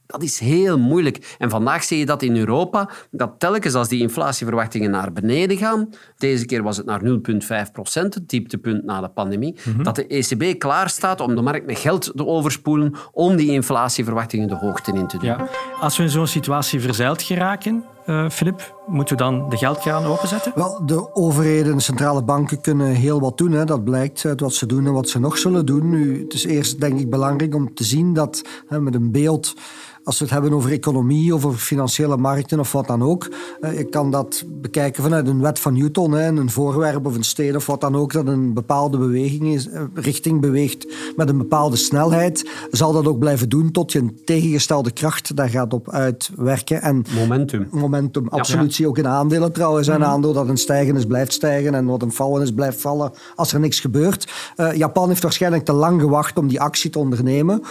dat 0.09 0.23
is 0.23 0.39
heel 0.39 0.79
moeilijk. 0.79 1.37
En 1.39 1.51
vandaag 1.51 1.85
zie 1.85 1.99
je 1.99 2.07
dat 2.07 2.23
in 2.23 2.37
Europa, 2.37 2.91
dat 3.11 3.35
telkens 3.39 3.75
als 3.75 3.89
die 3.89 4.01
inflatieverwachtingen 4.01 4.91
naar 4.91 5.13
beneden 5.13 5.57
gaan, 5.57 5.89
deze 6.17 6.47
keer 6.47 6.63
was 6.63 6.77
het 6.77 6.87
naar 6.87 7.01
0,5 7.67 7.73
procent, 7.73 8.15
het 8.15 8.29
dieptepunt 8.29 8.85
na 8.85 9.01
de 9.01 9.09
pandemie, 9.09 9.57
mhm. 9.65 9.83
dat 9.83 9.97
de 9.97 10.07
ECB 10.07 10.59
klaar 10.59 10.91
staat 10.91 11.21
om 11.21 11.35
de 11.35 11.43
markt 11.43 11.67
met 11.67 11.79
geld 11.79 12.13
te 12.17 12.27
overspoelen 12.27 12.95
om 13.13 13.37
die 13.37 13.51
inflatieverwachtingen 13.51 14.49
de 14.49 14.57
hoogte 14.57 14.93
in 14.93 15.07
te 15.07 15.19
doen. 15.19 15.27
Ja. 15.27 15.49
Als 15.81 15.97
we 15.97 16.03
in 16.03 16.11
zo'n 16.11 16.27
situatie 16.27 16.81
verzeild 16.81 17.23
geraken, 17.23 17.85
uh, 18.09 18.29
Filip, 18.29 18.75
moeten 18.87 19.17
we 19.17 19.23
dan 19.23 19.49
de 19.49 19.57
geldkraan 19.57 20.05
openzetten? 20.05 20.53
Wel, 20.55 20.87
de 20.87 21.15
overheden 21.15 21.73
en 21.73 21.81
centrale 21.81 22.23
banken 22.23 22.61
kunnen 22.61 22.87
heel 22.87 23.21
wat 23.21 23.39
doen. 23.39 23.53
Hè. 23.53 23.65
Dat 23.65 23.85
blijkt 23.85 24.25
uit 24.25 24.41
wat 24.41 24.55
ze 24.55 24.67
doen 24.67 24.87
en 24.87 24.93
wat 24.93 25.09
ze 25.09 25.21
nog 25.21 25.39
zullen 25.39 25.67
doen. 25.67 25.89
Nu, 25.89 26.23
het 26.23 26.35
is 26.35 26.45
eerst 26.45 26.81
denk 26.81 26.99
ik 26.99 27.11
belangrijk 27.11 27.55
om 27.55 27.75
te 27.75 27.85
zien 27.85 28.15
dat 28.15 28.43
hè, 28.67 28.81
met 28.81 28.95
een 28.95 29.11
beeld 29.11 29.55
als 30.09 30.19
we 30.19 30.25
het 30.25 30.33
hebben 30.33 30.53
over 30.53 30.73
economie 30.73 31.35
of 31.35 31.45
over 31.45 31.59
financiële 31.59 32.17
markten 32.17 32.61
of 32.61 32.73
wat 32.73 32.87
dan 32.87 33.03
ook. 33.03 33.29
Eh, 33.61 33.79
ik 33.79 33.91
kan 33.91 34.11
dat 34.11 34.45
bekijken 34.47 35.03
vanuit 35.03 35.29
een 35.29 35.41
wet 35.41 35.59
van 35.59 35.73
Newton. 35.73 36.13
Hè, 36.13 36.27
een 36.27 36.51
voorwerp 36.51 37.07
of 37.07 37.15
een 37.15 37.25
steen 37.25 37.57
of 37.57 37.67
wat 37.67 37.81
dan 37.81 37.97
ook 37.97 38.13
dat 38.13 38.27
een 38.27 38.55
bepaalde 38.55 38.99
beweging 38.99 39.45
is, 39.55 39.69
eh, 39.69 39.83
richting 39.95 40.41
beweegt 40.41 40.87
met 41.17 41.29
een 41.29 41.39
bepaalde 41.39 41.77
snelheid. 41.77 42.51
Zal 42.71 42.93
dat 42.93 43.07
ook 43.07 43.19
blijven 43.19 43.49
doen 43.49 43.71
tot 43.71 43.93
je 43.93 43.99
een 43.99 44.19
tegengestelde 44.25 44.91
kracht 44.91 45.37
daar 45.37 45.49
gaat 45.49 45.73
op 45.73 45.91
uitwerken. 45.91 46.83
En 46.83 47.05
momentum. 47.15 47.69
Momentum, 47.71 47.98
absoluut. 48.29 48.75
Zie 48.75 48.89
ook 48.89 48.99
in 48.99 49.07
aandelen 49.07 49.53
trouwens. 49.53 49.87
Een 49.87 50.01
mhm. 50.01 50.11
aandeel 50.11 50.33
dat 50.33 50.49
een 50.49 50.57
stijgen 50.57 50.97
is, 50.97 51.07
blijft 51.07 51.33
stijgen. 51.33 51.75
En 51.75 51.87
wat 51.87 52.03
een 52.03 52.13
vallen 52.13 52.43
is, 52.43 52.53
blijft 52.53 52.81
vallen 52.81 53.13
als 53.35 53.53
er 53.53 53.61
niks 53.61 53.81
gebeurt. 53.81 54.33
Uh, 54.57 54.75
Japan 54.75 55.09
heeft 55.09 55.23
waarschijnlijk 55.23 55.65
te 55.65 55.73
lang 55.73 56.01
gewacht 56.01 56.39
om 56.39 56.49
die 56.49 56.61
actie 56.61 56.91
te 56.91 56.99
ondernemen. 56.99 57.63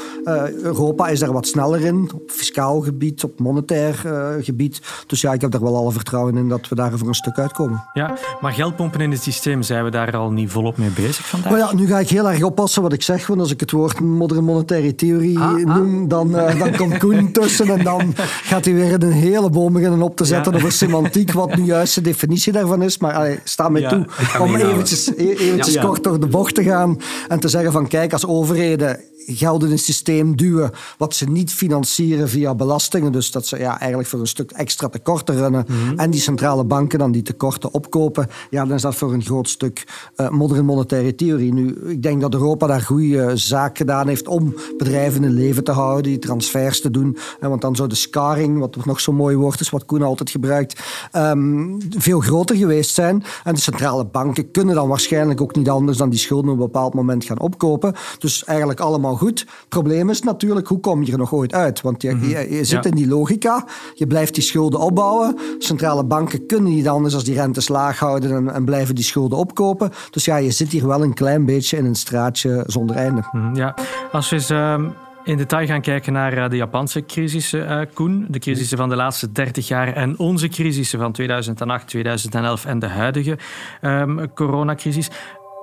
Europa 0.62 1.08
is 1.08 1.20
daar 1.20 1.34
wat 1.34 1.48
sneller 1.48 1.82
in 1.82 2.12
fiscaal 2.28 2.80
gebied, 2.82 3.24
op 3.24 3.40
monetair 3.40 4.02
uh, 4.06 4.28
gebied. 4.40 4.82
Dus 5.08 5.22
ja, 5.22 5.34
ik 5.34 5.42
heb 5.42 5.52
daar 5.52 5.62
wel 5.62 5.76
alle 5.76 5.92
vertrouwen 5.92 6.38
in 6.38 6.50
dat 6.50 6.70
we 6.70 6.76
daar 6.76 6.98
voor 6.98 7.08
een 7.08 7.14
stuk 7.14 7.38
uitkomen. 7.38 7.84
Ja, 7.94 8.18
maar 8.42 8.52
geldpompen 8.52 9.02
in 9.02 9.12
het 9.12 9.22
systeem, 9.22 9.62
zijn 9.62 9.84
we 9.84 9.90
daar 9.90 10.18
al 10.18 10.32
niet 10.32 10.52
volop 10.52 10.78
mee 10.78 10.90
bezig 10.90 11.28
vandaag? 11.28 11.52
Maar 11.52 11.60
ja, 11.60 11.74
nu 11.74 11.88
ga 11.88 12.00
ik 12.00 12.10
heel 12.10 12.30
erg 12.30 12.44
oppassen 12.44 12.82
wat 12.82 12.94
ik 12.94 13.02
zeg, 13.02 13.28
want 13.28 13.40
als 13.40 13.52
ik 13.52 13.60
het 13.60 13.72
woord 13.72 14.00
moderne 14.00 14.44
monetaire 14.46 14.96
theorie 14.96 15.40
ah, 15.40 15.46
ah. 15.46 15.76
noem, 15.76 16.08
dan, 16.08 16.32
dan 16.32 16.76
komt 16.76 16.98
Koen 16.98 17.32
tussen 17.40 17.68
en 17.70 17.84
dan 17.84 18.14
gaat 18.44 18.66
hij 18.66 18.74
weer 18.74 19.04
een 19.04 19.12
hele 19.12 19.50
boom 19.50 19.74
beginnen 19.74 20.02
op 20.02 20.17
te 20.18 20.26
zetten 20.26 20.54
over 20.54 20.72
semantiek, 20.72 21.32
wat 21.32 21.56
nu 21.56 21.64
juist 21.64 21.96
de 21.96 22.02
definitie 22.02 22.54
daarvan 22.54 22.82
is. 22.82 22.98
Maar 22.98 23.14
allee, 23.14 23.40
sta 23.44 23.70
mij 23.70 23.88
toe 23.88 24.06
om 24.40 24.56
eventjes, 24.56 25.08
e-, 25.08 25.34
eventjes 25.34 25.80
kort 25.80 26.04
door 26.04 26.20
de 26.20 26.28
bocht 26.28 26.56
te 26.56 26.64
gaan 26.64 27.02
en 27.28 27.40
te 27.40 27.48
zeggen 27.48 27.72
van 27.72 27.88
kijk, 27.88 28.14
als 28.14 28.26
overheden 28.26 29.00
geld 29.28 29.64
in 29.64 29.72
het 29.72 29.80
systeem 29.80 30.36
duwen 30.36 30.72
wat 30.98 31.16
ze 31.16 31.30
niet 31.30 31.52
financieren 31.52 32.30
via 32.30 32.56
belastingen. 32.56 33.12
Dus 33.12 33.32
dat 33.32 33.46
ze 33.46 33.58
ja, 33.58 33.80
eigenlijk 33.80 34.10
voor 34.10 34.20
een 34.20 34.28
stuk 34.28 34.52
extra 34.52 34.90
tekorten 34.90 35.36
runnen. 35.36 35.66
Mhm. 35.68 36.00
En 36.00 36.10
die 36.10 36.22
centrale 36.22 36.64
banken 36.64 37.00
dan 37.00 37.12
die 37.12 37.22
tekorten 37.22 37.74
opkopen. 37.74 38.28
Ja, 38.50 38.66
dan 38.66 38.76
is 38.76 38.82
dat 38.82 38.96
voor 38.96 39.14
een 39.14 39.24
groot 39.24 39.50
stuk 39.50 39.88
uh, 40.18 40.30
moderne 40.30 40.64
monetaire 40.64 41.16
theorie. 41.16 41.54
Nu, 41.54 41.76
ik 41.88 42.04
denk 42.04 42.22
dat 42.22 42.34
Europa 42.34 42.68
daar 42.68 42.82
goede 42.82 43.38
zaak 43.38 43.78
gedaan 43.78 44.08
heeft 44.08 44.28
om 44.28 44.56
bedrijven 44.78 45.24
in 45.24 45.34
leven 45.34 45.64
te 45.64 45.72
houden, 45.72 46.04
die 46.04 46.20
transfers 46.20 46.82
te 46.82 46.92
doen. 46.92 47.18
En 47.40 47.50
want 47.50 47.62
dan 47.62 47.76
zou 47.76 47.90
de 47.90 47.96
scaring, 47.96 48.60
wat 48.60 48.86
nog 48.86 49.00
zo'n 49.00 49.16
mooi 49.16 49.36
woord 49.36 49.60
is, 49.60 49.70
wat 49.70 49.86
Altijd 50.04 50.30
gebruikt, 50.30 50.82
um, 51.14 51.78
veel 51.98 52.20
groter 52.20 52.56
geweest 52.56 52.94
zijn. 52.94 53.24
En 53.44 53.54
de 53.54 53.60
centrale 53.60 54.06
banken 54.06 54.52
kunnen 54.52 54.76
dan 54.76 54.88
waarschijnlijk 54.88 55.42
ook 55.42 55.56
niet 55.56 55.70
anders 55.70 55.98
dan 55.98 56.10
die 56.10 56.20
schulden 56.20 56.52
op 56.52 56.58
een 56.58 56.64
bepaald 56.66 56.94
moment 56.94 57.26
gaan 57.26 57.40
opkopen. 57.40 57.94
Dus 58.20 58.44
eigenlijk 58.44 58.80
allemaal 58.80 59.16
goed. 59.16 59.40
Het 59.40 59.70
probleem 59.70 60.10
is 60.10 60.22
natuurlijk, 60.22 60.68
hoe 60.68 60.80
kom 60.80 61.04
je 61.04 61.12
er 61.12 61.18
nog 61.18 61.34
ooit 61.34 61.54
uit? 61.54 61.82
Want 61.82 62.02
je, 62.02 62.14
mhm. 62.14 62.54
je, 62.54 62.64
zit 62.64 62.86
in 62.86 62.96
die 62.96 63.08
logica, 63.08 63.66
je 63.94 64.08
blijft 64.08 64.34
die 64.34 64.44
schulden 64.44 64.80
opbouwen. 64.80 65.38
Centrale 65.60 66.04
banken 66.04 66.46
kunnen 66.46 66.72
niet 66.72 66.88
anders 66.88 67.14
als 67.14 67.24
die 67.24 67.36
rentes 67.36 67.68
laag 67.68 68.00
houden 68.00 68.32
en, 68.32 68.54
en, 68.54 68.66
blijven 68.66 68.96
die 68.96 69.04
schulden 69.04 69.38
opkopen. 69.38 69.92
Dus 70.12 70.26
ja, 70.26 70.36
je 70.36 70.52
zit 70.52 70.72
hier 70.72 70.88
wel 70.88 71.04
een 71.04 71.14
klein 71.14 71.46
beetje 71.46 71.78
in 71.78 71.86
een 71.86 71.96
straatje 71.96 72.64
zonder 72.68 72.96
einde. 72.96 73.24
Mhm, 73.32 73.56
ja, 73.56 73.76
als 74.12 74.30
we 74.30 74.36
eens... 74.36 74.50
Ehm, 74.50 74.86
in 75.28 75.38
detail 75.38 75.68
gaan 75.68 75.82
kijken 75.82 76.14
naar 76.14 76.34
eh, 76.34 76.50
de 76.50 76.56
Japanse 76.56 77.06
crisissen, 77.06 77.72
uh, 77.72 77.82
Koen. 77.94 78.26
De 78.30 78.40
crisissen 78.40 78.78
van 78.78 78.90
de 78.90 78.96
laatste 78.96 79.32
30 79.32 79.68
jaar 79.68 79.94
en 79.94 80.20
onze 80.20 80.48
crisissen 80.48 81.00
van 81.00 81.12
2008, 81.12 81.88
2011 81.88 82.66
en 82.66 82.80
de 82.80 82.88
huidige 82.88 83.38
um, 83.82 84.34
coronacrisis. 84.34 85.10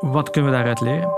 Wat 0.01 0.31
kunnen 0.31 0.51
we 0.51 0.57
daaruit 0.57 0.81
leren? 0.81 1.13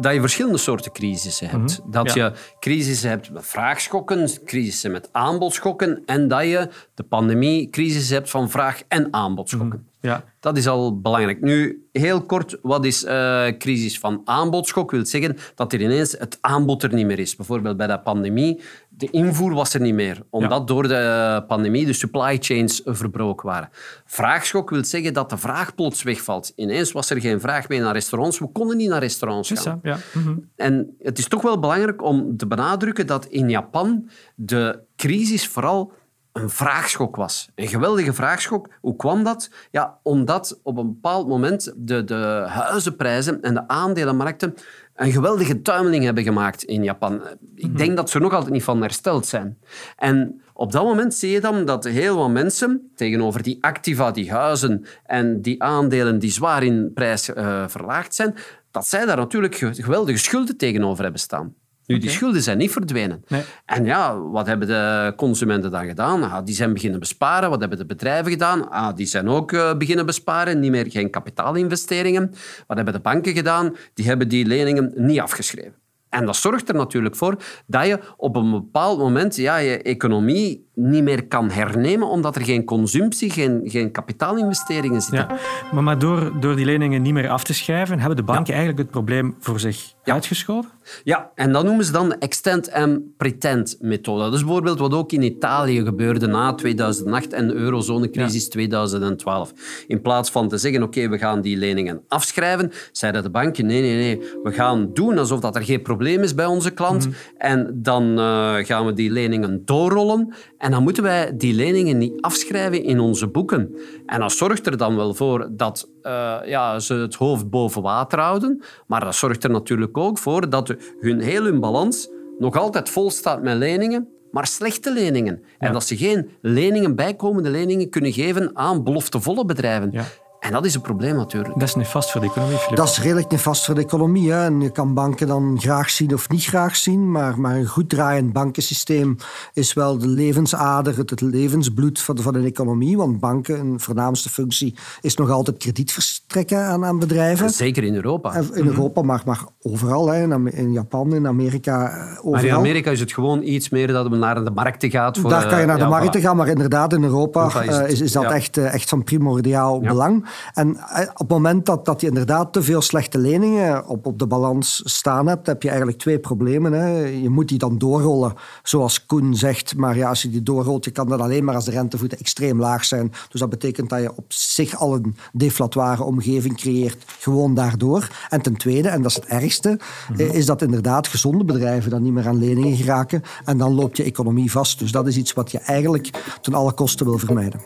Dat 0.00 0.14
je 0.14 0.20
verschillende 0.20 0.58
soorten 0.58 0.92
crisissen 0.92 1.48
hebt. 1.48 1.80
Mhm. 1.80 1.90
Dat 1.90 2.12
je 2.12 2.32
crisissen 2.58 3.08
hebt 3.08 3.30
met 3.30 3.46
vraagschokken, 3.46 4.28
crisissen 4.44 4.90
met 4.90 5.08
aanbodschokken 5.12 6.02
en 6.06 6.28
dat 6.28 6.42
je 6.42 6.68
de 6.94 7.02
pandemie 7.02 7.70
crisis 7.70 8.10
hebt 8.10 8.30
van 8.30 8.50
vraag- 8.50 8.82
en 8.88 9.08
aanbodschokken. 9.10 9.78
Mhm. 9.78 9.93
Ja. 10.04 10.24
Dat 10.40 10.56
is 10.56 10.66
al 10.66 11.00
belangrijk. 11.00 11.40
Nu, 11.40 11.86
heel 11.92 12.22
kort, 12.22 12.58
wat 12.62 12.84
is 12.84 13.04
uh, 13.04 13.46
crisis 13.58 13.98
van 13.98 14.20
aanbodschok? 14.24 14.90
wil 14.90 15.06
zeggen 15.06 15.36
dat 15.54 15.72
er 15.72 15.80
ineens 15.80 16.12
het 16.12 16.38
aanbod 16.40 16.82
er 16.82 16.94
niet 16.94 17.06
meer 17.06 17.18
is. 17.18 17.36
Bijvoorbeeld 17.36 17.76
bij 17.76 17.86
de 17.86 18.00
pandemie, 18.00 18.60
de 18.88 19.10
invoer 19.10 19.54
was 19.54 19.74
er 19.74 19.80
niet 19.80 19.94
meer, 19.94 20.22
omdat 20.30 20.68
door 20.68 20.88
de 20.88 21.44
pandemie 21.48 21.86
de 21.86 21.92
supply 21.92 22.36
chains 22.40 22.82
verbroken 22.84 23.48
waren. 23.48 23.68
Vraagschok 24.04 24.70
wil 24.70 24.84
zeggen 24.84 25.14
dat 25.14 25.30
de 25.30 25.36
vraag 25.36 25.74
plots 25.74 26.02
wegvalt. 26.02 26.52
Ineens 26.56 26.92
was 26.92 27.10
er 27.10 27.20
geen 27.20 27.40
vraag 27.40 27.68
meer 27.68 27.80
naar 27.80 27.92
restaurants. 27.92 28.38
We 28.38 28.46
konden 28.52 28.76
niet 28.76 28.88
naar 28.88 29.00
restaurants 29.00 29.50
gaan. 29.54 29.80
Ja. 29.82 29.98
Mhm. 30.14 30.34
En 30.56 30.96
het 31.02 31.18
is 31.18 31.28
toch 31.28 31.42
wel 31.42 31.58
belangrijk 31.58 32.02
om 32.02 32.36
te 32.36 32.46
benadrukken 32.46 33.06
dat 33.06 33.26
in 33.26 33.50
Japan 33.50 34.08
de 34.34 34.78
crisis 34.96 35.48
vooral 35.48 35.92
een 36.34 36.50
vraagschok 36.50 37.16
was. 37.16 37.48
Een 37.54 37.68
geweldige 37.68 38.12
vraagschok. 38.12 38.68
Hoe 38.80 38.96
kwam 38.96 39.24
dat? 39.24 39.50
Ja, 39.70 39.98
omdat 40.02 40.60
op 40.62 40.76
een 40.76 40.86
bepaald 40.86 41.28
moment 41.28 41.72
de, 41.76 42.04
de 42.04 42.44
huizenprijzen 42.48 43.42
en 43.42 43.54
de 43.54 43.68
aandelenmarkten 43.68 44.54
een 44.94 45.12
geweldige 45.12 45.62
tuimeling 45.62 46.04
hebben 46.04 46.24
gemaakt 46.24 46.62
in 46.62 46.84
Japan. 46.84 47.22
Ik 47.54 47.66
mhm. 47.66 47.76
denk 47.76 47.96
dat 47.96 48.10
ze 48.10 48.16
er 48.16 48.22
nog 48.22 48.32
altijd 48.32 48.52
niet 48.52 48.64
van 48.64 48.80
hersteld 48.80 49.26
zijn. 49.26 49.58
En 49.96 50.42
op 50.52 50.72
dat 50.72 50.84
moment 50.84 51.14
zie 51.14 51.30
je 51.30 51.40
dan 51.40 51.64
dat 51.64 51.84
heel 51.84 52.14
veel 52.14 52.30
mensen 52.30 52.90
tegenover 52.94 53.42
die 53.42 53.58
activa, 53.60 54.10
die 54.10 54.32
huizen 54.32 54.84
en 55.06 55.42
die 55.42 55.62
aandelen 55.62 56.18
die 56.18 56.30
zwaar 56.30 56.62
in 56.62 56.90
prijs 56.94 57.28
uh, 57.28 57.68
verlaagd 57.68 58.14
zijn, 58.14 58.34
dat 58.70 58.86
zij 58.86 59.06
daar 59.06 59.16
natuurlijk 59.16 59.54
geweldige 59.54 60.18
schulden 60.18 60.56
tegenover 60.56 61.02
hebben 61.02 61.20
staan. 61.20 61.54
Nu, 61.86 61.98
die 61.98 62.10
schulden 62.10 62.42
zijn 62.42 62.58
niet 62.58 62.70
verdwenen. 62.70 63.24
Nee. 63.28 63.42
En 63.64 63.84
ja, 63.84 64.18
wat 64.18 64.46
hebben 64.46 64.68
de 64.68 65.12
consumenten 65.16 65.70
dan 65.70 65.86
gedaan? 65.86 66.22
Ah, 66.22 66.44
die 66.44 66.54
zijn 66.54 66.72
beginnen 66.72 67.00
besparen. 67.00 67.50
Wat 67.50 67.60
hebben 67.60 67.78
de 67.78 67.86
bedrijven 67.86 68.30
gedaan? 68.30 68.70
Ah, 68.70 68.96
die 68.96 69.06
zijn 69.06 69.28
ook 69.28 69.52
uh, 69.52 69.74
beginnen 69.76 70.06
besparen. 70.06 70.60
Niet 70.60 70.70
meer 70.70 70.90
geen 70.90 71.10
kapitaalinvesteringen. 71.10 72.30
Wat 72.66 72.76
hebben 72.76 72.94
de 72.94 73.00
banken 73.00 73.34
gedaan? 73.34 73.76
Die 73.94 74.06
hebben 74.06 74.28
die 74.28 74.46
leningen 74.46 74.92
niet 74.96 75.20
afgeschreven. 75.20 75.74
En 76.08 76.26
dat 76.26 76.36
zorgt 76.36 76.68
er 76.68 76.74
natuurlijk 76.74 77.16
voor 77.16 77.36
dat 77.66 77.86
je 77.86 78.00
op 78.16 78.36
een 78.36 78.50
bepaald 78.50 78.98
moment 78.98 79.36
ja, 79.36 79.56
je 79.56 79.82
economie 79.82 80.68
niet 80.74 81.02
meer 81.02 81.26
kan 81.26 81.50
hernemen, 81.50 82.08
omdat 82.08 82.36
er 82.36 82.44
geen 82.44 82.64
consumptie, 82.64 83.30
geen, 83.30 83.60
geen 83.64 83.90
kapitaalinvesteringen 83.90 85.00
zitten. 85.00 85.26
Ja, 85.28 85.36
maar, 85.72 85.82
maar 85.82 85.98
door, 85.98 86.40
door 86.40 86.56
die 86.56 86.64
leningen 86.64 87.02
niet 87.02 87.12
meer 87.12 87.28
af 87.28 87.44
te 87.44 87.54
schrijven, 87.54 87.98
hebben 87.98 88.16
de 88.16 88.22
banken 88.22 88.54
eigenlijk 88.54 88.82
het 88.82 88.90
probleem 88.90 89.36
voor 89.38 89.60
zich 89.60 89.93
uitgeschoven? 90.12 90.70
Ja, 91.04 91.30
en 91.34 91.52
dat 91.52 91.64
noemen 91.64 91.84
ze 91.84 91.92
dan 91.92 92.08
de 92.08 92.14
extend 92.18 92.68
en 92.68 93.14
pretend 93.16 93.76
methode. 93.80 94.24
Dat 94.24 94.34
is 94.34 94.44
bijvoorbeeld 94.44 94.78
wat 94.78 94.94
ook 94.94 95.12
in 95.12 95.22
Italië 95.22 95.84
gebeurde 95.84 96.26
na 96.26 96.54
2008 96.54 97.32
en 97.32 97.48
de 97.48 97.54
eurozonecrisis 97.54 98.48
2012. 98.48 99.52
In 99.86 100.00
plaats 100.00 100.30
van 100.30 100.48
te 100.48 100.58
zeggen, 100.58 100.82
oké, 100.82 101.08
we 101.08 101.18
gaan 101.18 101.40
die 101.40 101.56
leningen 101.56 102.02
afschrijven, 102.08 102.72
zeiden 102.92 103.22
de 103.22 103.30
banken, 103.30 103.66
nee, 103.66 103.80
nee, 103.80 103.96
nee, 103.96 104.30
we 104.42 104.52
gaan 104.52 104.90
doen 104.92 105.18
alsof 105.18 105.40
dat 105.40 105.56
er 105.56 105.64
geen 105.64 105.82
probleem 105.82 106.22
is 106.22 106.34
bij 106.34 106.46
onze 106.46 106.70
klant 106.70 107.06
mhm. 107.06 107.14
en 107.38 107.70
dan 107.74 108.18
uh, 108.18 108.54
gaan 108.56 108.86
we 108.86 108.92
die 108.92 109.10
leningen 109.10 109.62
doorrollen 109.64 110.34
en 110.58 110.70
dan 110.70 110.82
moeten 110.82 111.02
wij 111.02 111.36
die 111.36 111.54
leningen 111.54 111.98
niet 111.98 112.20
afschrijven 112.20 112.84
in 112.84 113.00
onze 113.00 113.26
boeken. 113.26 113.76
En 114.06 114.20
dat 114.20 114.32
zorgt 114.32 114.66
er 114.66 114.76
dan 114.76 114.96
wel 114.96 115.14
voor 115.14 115.48
dat 115.50 115.88
uh, 116.06 116.38
ja, 116.44 116.78
ze 116.78 116.94
het 116.94 117.14
hoofd 117.14 117.50
boven 117.50 117.82
water 117.82 118.20
houden. 118.20 118.62
Maar 118.86 119.04
dat 119.04 119.14
zorgt 119.14 119.44
er 119.44 119.50
natuurlijk 119.50 119.98
ook 119.98 120.18
voor 120.18 120.50
dat 120.50 120.74
hun 121.00 121.20
heel 121.20 121.44
hun 121.44 121.60
balans 121.60 122.08
nog 122.38 122.56
altijd 122.56 122.90
vol 122.90 123.10
staat 123.10 123.42
met 123.42 123.56
leningen 123.56 124.08
maar 124.34 124.46
slechte 124.46 124.92
leningen. 124.92 125.42
En 125.58 125.72
dat 125.72 125.84
ze 125.84 125.96
geen 125.96 126.30
leningen, 126.40 126.94
bijkomende 126.94 127.50
leningen 127.50 127.90
kunnen 127.90 128.12
geven 128.12 128.56
aan 128.56 128.84
beloftevolle 128.84 129.44
bedrijven. 129.44 129.88
Ja. 129.92 130.04
En 130.44 130.52
dat 130.52 130.64
is 130.64 130.74
een 130.74 130.80
probleem 130.80 131.16
natuurlijk. 131.16 131.54
Dat 131.58 131.68
is 131.68 131.74
nefast 131.74 132.10
voor 132.10 132.20
de 132.20 132.26
economie. 132.26 132.56
Dat 132.74 132.88
is 132.88 133.00
redelijk 133.00 133.30
nefast 133.30 133.64
voor 133.64 133.74
de 133.74 133.80
economie. 133.80 134.32
Hè. 134.32 134.44
En 134.44 134.60
je 134.60 134.70
kan 134.70 134.94
banken 134.94 135.26
dan 135.26 135.56
graag 135.60 135.90
zien 135.90 136.14
of 136.14 136.28
niet 136.28 136.44
graag 136.44 136.76
zien. 136.76 137.10
Maar, 137.10 137.40
maar 137.40 137.56
een 137.56 137.66
goed 137.66 137.88
draaiend 137.88 138.32
bankensysteem 138.32 139.16
is 139.52 139.72
wel 139.72 139.98
de 139.98 140.08
levensader, 140.08 140.96
het, 140.96 141.10
het 141.10 141.20
levensbloed 141.20 142.00
van 142.00 142.16
de, 142.16 142.22
van 142.22 142.34
een 142.34 142.44
economie. 142.44 142.96
Want 142.96 143.20
banken, 143.20 143.56
hun 143.56 143.80
voornaamste 143.80 144.28
functie, 144.30 144.74
is 145.00 145.16
nog 145.16 145.30
altijd 145.30 145.56
krediet 145.56 145.92
verstrekken 145.92 146.58
aan, 146.58 146.84
aan 146.84 146.98
bedrijven. 146.98 147.50
Zeker 147.50 147.84
in 147.84 147.94
Europa. 147.94 148.32
En 148.34 148.54
In 148.54 148.66
Europa, 148.66 149.02
maar, 149.02 149.22
maar 149.24 149.40
overal. 149.62 150.08
Hè. 150.08 150.22
In, 150.22 150.52
in 150.52 150.72
Japan, 150.72 151.14
in 151.14 151.26
Amerika, 151.26 151.88
eh, 151.90 152.10
overal. 152.18 152.30
Maar 152.32 152.44
in 152.44 152.54
Amerika 152.54 152.90
is 152.90 153.00
het 153.00 153.12
gewoon 153.12 153.42
iets 153.42 153.68
meer 153.68 153.86
dat 153.86 154.10
men 154.10 154.18
naar 154.18 154.44
de 154.44 154.50
markten 154.50 154.90
gaat. 154.90 155.18
Voor, 155.18 155.30
Daar 155.30 155.46
kan 155.46 155.56
je 155.56 155.60
eh, 155.62 155.66
naar 155.66 155.76
de 155.78 155.82
ja, 155.82 155.88
markten 155.88 156.20
gaan, 156.20 156.36
maar 156.36 156.48
inderdaad 156.48 156.92
in 156.92 157.02
Europa 157.04 157.12
Europa 157.40 157.62
is 157.62 157.68
is, 157.68 157.76
het- 157.76 157.90
is, 157.90 158.00
is 158.00 158.12
dat 158.12 158.22
ja. 158.22 158.30
echt, 158.34 158.56
eh, 158.56 158.74
echt 158.74 158.88
van 158.88 159.04
primordiaal 159.04 159.80
belang. 159.80 160.26
En 160.52 160.76
eh, 160.76 161.00
op 161.00 161.18
het 161.18 161.28
moment 161.28 161.66
dat, 161.66 161.84
dat 161.84 162.00
je 162.00 162.06
inderdaad 162.06 162.52
te 162.52 162.62
veel 162.62 162.82
slechte 162.82 163.18
leningen 163.18 163.86
op, 163.86 164.06
op 164.06 164.18
de 164.18 164.26
balans 164.26 164.82
staan 164.84 165.26
hebt, 165.26 165.46
heb 165.46 165.62
je 165.62 165.68
eigenlijk 165.68 165.98
twee 165.98 166.18
problemen. 166.18 166.72
Hè. 166.72 167.04
Je 167.04 167.30
moet 167.30 167.48
die 167.48 167.58
dan 167.58 167.78
doorrollen, 167.78 168.32
zoals 168.62 169.06
Koen 169.06 169.34
zegt. 169.34 169.76
Maar 169.76 169.96
ja, 169.96 170.08
als 170.08 170.22
je 170.22 170.30
die 170.30 170.42
doorrolt, 170.42 170.84
je 170.84 170.90
kan 170.90 171.08
dat 171.08 171.20
alleen 171.20 171.44
maar 171.44 171.54
als 171.54 171.64
de 171.64 171.70
rentevoeten 171.70 172.18
extreem 172.18 172.60
laag 172.60 172.84
zijn. 172.84 173.12
Dus 173.28 173.40
dat 173.40 173.50
betekent 173.50 173.88
dat 173.88 174.00
je 174.00 174.16
op 174.16 174.32
zich 174.32 174.76
al 174.76 174.94
een 174.94 175.16
deflatoire 175.32 176.02
omgeving 176.02 176.56
creëert, 176.56 177.04
gewoon 177.18 177.54
daardoor. 177.54 178.08
En 178.28 178.42
ten 178.42 178.56
tweede, 178.56 178.88
en 178.88 179.02
dat 179.02 179.10
is 179.10 179.16
het 179.16 179.26
ergste, 179.26 179.78
eh, 180.16 180.34
is 180.34 180.46
dat 180.46 180.62
inderdaad 180.62 181.08
gezonde 181.08 181.44
bedrijven 181.44 181.90
dan 181.90 182.02
niet 182.02 182.12
meer 182.12 182.28
aan 182.28 182.38
leningen 182.38 182.76
geraken. 182.76 183.22
En 183.44 183.58
dan 183.58 183.74
loopt 183.74 183.96
je 183.96 184.02
economie 184.02 184.50
vast. 184.50 184.78
Dus 184.78 184.92
dat 184.92 185.06
is 185.06 185.16
iets 185.16 185.32
wat 185.32 185.50
je 185.50 185.58
eigenlijk 185.58 186.10
ten 186.40 186.54
alle 186.54 186.72
kosten 186.72 187.06
wil 187.06 187.18
vermijden. 187.18 187.60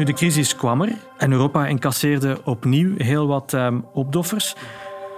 Nu, 0.00 0.06
de 0.06 0.12
crisis 0.12 0.56
kwam 0.56 0.82
er 0.82 0.92
en 1.16 1.32
Europa 1.32 1.66
incasseerde 1.66 2.38
opnieuw 2.44 2.94
heel 2.96 3.26
wat 3.26 3.52
ehm, 3.52 3.78
opdoffers. 3.92 4.54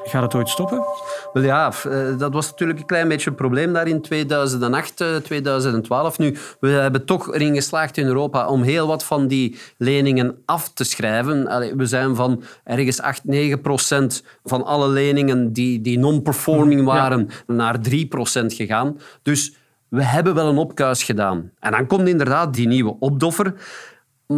Gaat 0.05 0.23
het 0.23 0.35
ooit 0.35 0.49
stoppen? 0.49 0.85
Wel 1.33 1.43
ja, 1.43 1.73
eh, 1.85 2.19
dat 2.19 2.33
was 2.33 2.51
natuurlijk 2.51 2.79
een 2.79 2.87
klein 2.87 3.09
beetje 3.09 3.31
een 3.31 3.37
probleem 3.37 3.73
daar 3.73 3.87
in 3.87 4.01
2008, 4.01 5.01
eh, 5.01 5.17
2012. 5.17 6.19
Nu, 6.19 6.37
we 6.61 6.69
hebben 6.69 7.05
toch 7.05 7.35
erin 7.35 7.55
geslaagd 7.55 7.97
in 7.97 8.07
Europa 8.07 8.47
om 8.47 8.62
heel 8.62 8.87
wat 8.87 9.05
van 9.05 9.27
die 9.27 9.59
leningen 9.77 10.37
af 10.45 10.73
te 10.73 10.85
schrijven. 10.85 11.49
Allee, 11.49 11.75
we 11.75 11.87
zijn 11.87 12.15
van 12.15 12.43
ergens 12.65 13.01
8, 13.01 13.25
9 13.25 13.61
procent 13.61 14.25
van 14.45 14.65
alle 14.65 14.89
leningen 14.89 15.53
die, 15.53 15.81
die 15.81 15.99
non-performing 15.99 16.85
waren 16.85 17.29
naar 17.47 17.81
3 17.81 18.07
procent 18.07 18.53
gegaan. 18.53 18.99
Dus 19.23 19.55
we 19.89 20.03
hebben 20.05 20.35
wel 20.35 20.49
een 20.49 20.59
opkuis 20.59 21.03
gedaan. 21.03 21.51
En 21.61 21.71
dan 21.71 21.87
komt 21.87 22.09
inderdaad 22.09 22.55
die 22.55 22.67
nieuwe 22.67 22.97
opdoffer. 22.99 23.55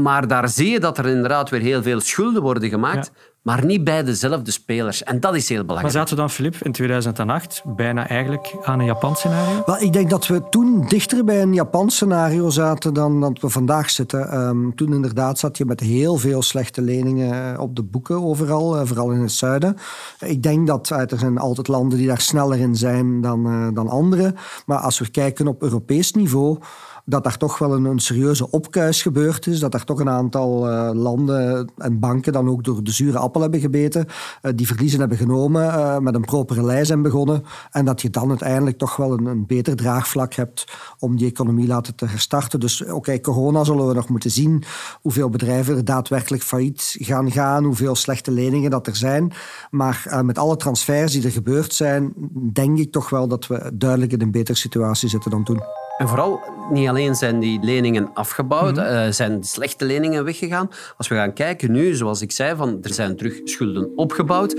Maar 0.03 0.29
daar 0.29 0.49
zie 0.49 0.71
je 0.71 0.81
dat 0.81 0.99
er 0.99 1.07
inderdaad 1.07 1.51
weer 1.51 1.61
heel 1.61 1.83
veel 1.83 2.01
schulden 2.01 2.43
worden 2.43 2.69
gemaakt, 2.69 3.11
maar 3.43 3.65
niet 3.65 3.85
bij 3.85 4.03
dezelfde 4.05 4.51
spelers. 4.51 5.03
En 5.03 5.21
dat 5.21 5.35
is 5.35 5.49
heel 5.49 5.57
Maar 5.57 5.67
belangrijk. 5.67 5.97
zaten 5.97 6.15
we 6.15 6.21
dan, 6.21 6.31
Filip, 6.31 6.57
in 6.63 6.73
2008 6.73 7.63
bijna 7.77 8.09
eigenlijk 8.09 8.55
aan 8.63 8.79
een 8.79 8.85
Japan-scenario? 8.85 9.63
Wel, 9.67 9.81
ik 9.81 9.93
denk 9.93 10.11
dat 10.11 10.27
we 10.27 10.43
toen 10.51 10.87
dichter 10.89 11.25
bij 11.25 11.43
een 11.43 11.55
Japans 11.55 11.95
scenario 11.95 12.51
zaten 12.51 12.95
dan 12.95 13.21
dat 13.21 13.41
we 13.41 13.49
vandaag 13.49 13.91
zitten. 13.91 14.31
Ehm, 14.31 14.71
toen 14.75 14.93
inderdaad 14.93 15.39
zat 15.39 15.59
je 15.59 15.65
met 15.65 15.81
heel 15.81 16.17
veel 16.17 16.43
slechte 16.43 16.83
leningen 16.83 17.53
eh, 17.55 17.61
op 17.61 17.77
de 17.77 17.83
boeken 17.83 18.23
overal, 18.25 18.77
eh, 18.77 18.87
vooral 18.87 19.11
in 19.11 19.21
het 19.21 19.33
zuiden. 19.33 19.77
Ik 20.21 20.43
denk 20.43 20.67
dat 20.67 20.91
eh, 20.91 20.99
er 20.99 21.19
zijn 21.19 21.39
altijd 21.39 21.69
landen 21.69 21.99
die 21.99 22.07
daar 22.07 22.21
sneller 22.21 22.59
in 22.59 22.77
zijn 22.77 23.21
dan, 23.21 23.47
eh, 23.47 23.69
dan 23.75 23.89
andere. 23.89 24.35
Maar 24.67 24.79
als 24.79 24.99
we 24.99 25.11
kijken 25.11 25.47
op 25.47 25.63
Europees 25.63 26.13
niveau 26.13 26.59
dat 27.05 27.25
daar 27.25 27.37
toch 27.37 27.59
wel 27.59 27.75
een, 27.75 27.85
een 27.85 27.99
serieuze 27.99 28.51
opkuis 28.51 29.03
gebeurd 29.03 29.47
is. 29.47 29.61
Dat 29.61 29.73
daar 29.73 29.85
toch 29.85 30.01
een 30.01 30.09
aantal 30.09 30.71
eh, 30.71 30.91
landen 30.93 31.73
en 31.79 31.99
banken 31.99 32.33
dan 32.33 32.49
ook 32.49 32.65
door 32.65 32.85
de 32.85 32.91
zure 32.91 33.19
appel 33.19 33.41
hebben 33.41 33.61
gebeten. 33.61 34.07
eh, 34.43 34.53
die 34.55 34.67
verliezen 34.67 35.01
hebben 35.01 35.19
genomen, 35.19 35.73
eh, 35.73 35.99
met 35.99 36.15
een 36.15 36.25
propere 36.25 36.63
lei 36.63 36.85
zijn 36.85 37.03
begonnen. 37.03 37.45
En 37.71 37.85
dat 37.85 38.03
je 38.03 38.11
dan 38.11 38.29
uiteindelijk 38.29 38.79
toch 38.79 38.97
wel 38.97 39.13
een, 39.13 39.27
een 39.27 39.47
beter 39.47 39.77
draagvlak 39.77 40.35
hebt 40.35 40.65
om 40.99 41.17
die 41.17 41.31
economie 41.31 41.67
laten 41.67 41.95
te 41.95 42.07
herstarten. 42.07 42.61
Dus 42.61 42.85
oké, 42.85 43.21
corona 43.21 43.65
zullen 43.65 43.89
we 43.89 43.95
nog 43.95 44.09
moeten 44.09 44.31
zien 44.31 44.63
hoeveel 45.01 45.29
bedrijven 45.29 45.77
er 45.77 45.85
daadwerkelijk 45.85 46.43
failliet 46.43 46.97
gaan 46.99 47.31
gaan, 47.31 47.65
hoeveel 47.65 47.95
slechte 47.95 48.31
leningen 48.31 48.71
dat 48.71 48.87
er 48.87 48.97
zijn. 48.97 49.33
Maar 49.71 50.23
met 50.25 50.39
alle 50.39 50.57
transfers 50.57 51.13
die 51.13 51.25
er 51.25 51.31
gebeurd 51.31 51.75
zijn, 51.75 52.13
denk 52.53 52.79
ik 52.79 52.93
toch 52.93 53.11
wel 53.11 53.29
dat 53.29 53.47
we 53.47 53.71
duidelijk 53.75 54.13
in 54.13 54.21
een 54.21 54.31
betere 54.31 54.59
situatie 54.59 55.09
zitten 55.09 55.31
dan 55.31 55.45
toen. 55.45 55.84
En 55.97 56.09
vooral, 56.09 56.41
niet 56.71 56.89
alleen 56.89 57.15
zijn 57.15 57.41
die 57.41 57.59
leningen 57.63 58.11
afgebouwd, 58.15 58.79
eh, 58.79 59.07
zijn 59.11 59.41
de 59.41 59.47
slechte 59.47 59.85
leningen 59.85 60.25
weggegaan. 60.25 60.69
Als 60.97 61.09
we 61.09 61.15
gaan 61.15 61.33
kijken 61.33 61.73
nu, 61.73 61.95
zoals 61.95 62.23
ik 62.23 62.33
zei, 62.33 62.57
van, 62.57 62.79
er 62.83 62.95
zijn 62.95 63.17
terug 63.17 63.41
schulden 63.45 63.93
opgebouwd. 63.97 64.57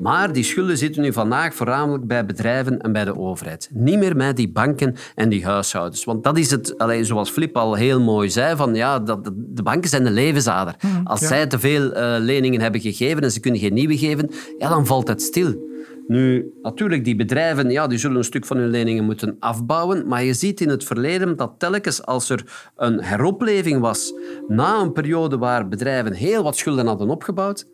Maar 0.00 0.32
die 0.32 0.44
schulden 0.44 0.78
zitten 0.78 1.02
nu 1.02 1.12
vandaag 1.12 1.54
voornamelijk 1.54 2.06
bij 2.06 2.26
bedrijven 2.26 2.80
en 2.80 2.92
bij 2.92 3.04
de 3.04 3.18
overheid. 3.18 3.70
Niet 3.72 3.98
meer 3.98 4.16
bij 4.16 4.32
die 4.32 4.48
banken 4.48 4.94
en 5.14 5.28
die 5.28 5.44
huishoudens. 5.44 6.04
Want 6.04 6.24
dat 6.24 6.38
is 6.38 6.50
het, 6.50 6.74
zoals 7.00 7.30
Flip 7.30 7.56
al 7.56 7.74
heel 7.74 8.00
mooi 8.00 8.30
zei, 8.30 8.56
van, 8.56 8.74
ja, 8.74 8.98
dat, 8.98 9.30
de 9.36 9.62
banken 9.62 9.90
zijn 9.90 10.04
de 10.04 10.10
levensader. 10.10 10.76
Als 11.04 11.20
zij 11.20 11.46
te 11.46 11.58
veel 11.58 11.92
eh, 11.92 12.14
leningen 12.18 12.60
hebben 12.60 12.80
gegeven 12.80 13.22
en 13.22 13.30
ze 13.30 13.40
kunnen 13.40 13.60
geen 13.60 13.74
nieuwe 13.74 13.98
geven, 13.98 14.30
ja, 14.58 14.68
dan 14.68 14.86
valt 14.86 15.08
het 15.08 15.22
stil. 15.22 15.72
Nu, 16.06 16.52
natuurlijk, 16.62 17.04
die 17.04 17.16
bedrijven 17.16 17.70
ja, 17.70 17.86
die 17.86 17.98
zullen 17.98 18.16
een 18.16 18.24
stuk 18.24 18.46
van 18.46 18.56
hun 18.56 18.68
leningen 18.68 19.04
moeten 19.04 19.36
afbouwen. 19.38 20.08
Maar 20.08 20.24
je 20.24 20.34
ziet 20.34 20.60
in 20.60 20.68
het 20.68 20.84
verleden 20.84 21.36
dat 21.36 21.54
telkens 21.58 22.06
als 22.06 22.30
er 22.30 22.70
een 22.76 23.02
heropleving 23.02 23.80
was 23.80 24.14
na 24.48 24.80
een 24.80 24.92
periode 24.92 25.38
waar 25.38 25.68
bedrijven 25.68 26.12
heel 26.12 26.42
wat 26.42 26.56
schulden 26.56 26.86
hadden 26.86 27.08
opgebouwd, 27.08 27.66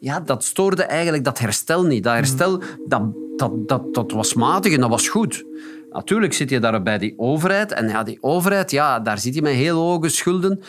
ja, 0.00 0.20
dat 0.20 0.44
stoorde 0.44 0.82
eigenlijk 0.82 1.24
dat 1.24 1.38
herstel 1.38 1.84
niet. 1.84 2.04
Dat 2.04 2.14
herstel 2.14 2.62
dat, 2.86 3.02
dat, 3.36 3.68
dat, 3.68 3.94
dat 3.94 4.12
was 4.12 4.34
matig 4.34 4.72
en 4.72 4.80
dat 4.80 4.90
was 4.90 5.08
goed. 5.08 5.44
Natuurlijk 5.90 6.32
zit 6.32 6.50
je 6.50 6.60
daar 6.60 6.82
bij 6.82 6.98
die 6.98 7.14
overheid. 7.16 7.72
En 7.72 7.88
ja, 7.88 8.02
die 8.02 8.18
overheid, 8.20 8.70
ja, 8.70 9.00
daar 9.00 9.18
zit 9.18 9.34
je 9.34 9.42
met 9.42 9.52
heel 9.52 9.78
hoge 9.78 10.08
schulden. 10.08 10.60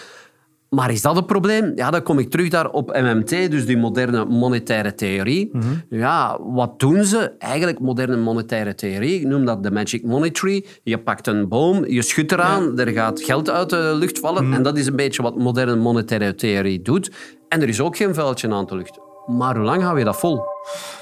Maar 0.69 0.91
is 0.91 1.01
dat 1.01 1.15
het 1.15 1.25
probleem? 1.25 1.71
Ja, 1.75 1.91
dan 1.91 2.03
kom 2.03 2.19
ik 2.19 2.29
terug 2.29 2.49
daar 2.49 2.69
op 2.69 2.87
MMT, 2.87 3.29
dus 3.29 3.65
die 3.65 3.77
moderne 3.77 4.25
monetaire 4.25 4.95
theorie. 4.95 5.51
Ja, 5.89 6.39
wat 6.41 6.79
doen 6.79 7.03
ze? 7.03 7.31
Eigenlijk 7.37 7.79
moderne 7.79 8.17
monetaire 8.17 8.75
theorie. 8.75 9.19
Ik 9.19 9.27
noem 9.27 9.45
dat 9.45 9.63
de 9.63 9.71
magic 9.71 10.03
money 10.03 10.29
tree. 10.29 10.65
Je 10.83 10.97
pakt 10.97 11.27
een 11.27 11.47
boom, 11.47 11.85
je 11.85 12.01
schudt 12.01 12.31
eraan, 12.31 12.79
er 12.79 12.87
gaat 12.87 13.21
geld 13.21 13.49
uit 13.49 13.69
de 13.69 13.95
lucht 13.99 14.19
vallen. 14.19 14.53
En 14.53 14.63
dat 14.63 14.77
is 14.77 14.87
een 14.87 14.95
beetje 14.95 15.21
wat 15.21 15.37
moderne 15.37 15.75
monetaire 15.75 16.35
theorie 16.35 16.81
doet. 16.81 17.11
En 17.49 17.61
er 17.61 17.67
is 17.67 17.81
ook 17.81 17.97
geen 17.97 18.13
vuiltje 18.13 18.49
aan 18.53 18.65
de 18.65 18.75
lucht. 18.75 18.99
Maar 19.25 19.55
hoe 19.55 19.65
lang 19.65 19.81
hou 19.81 19.97
je 19.97 20.05
dat 20.05 20.19
vol? 20.19 20.41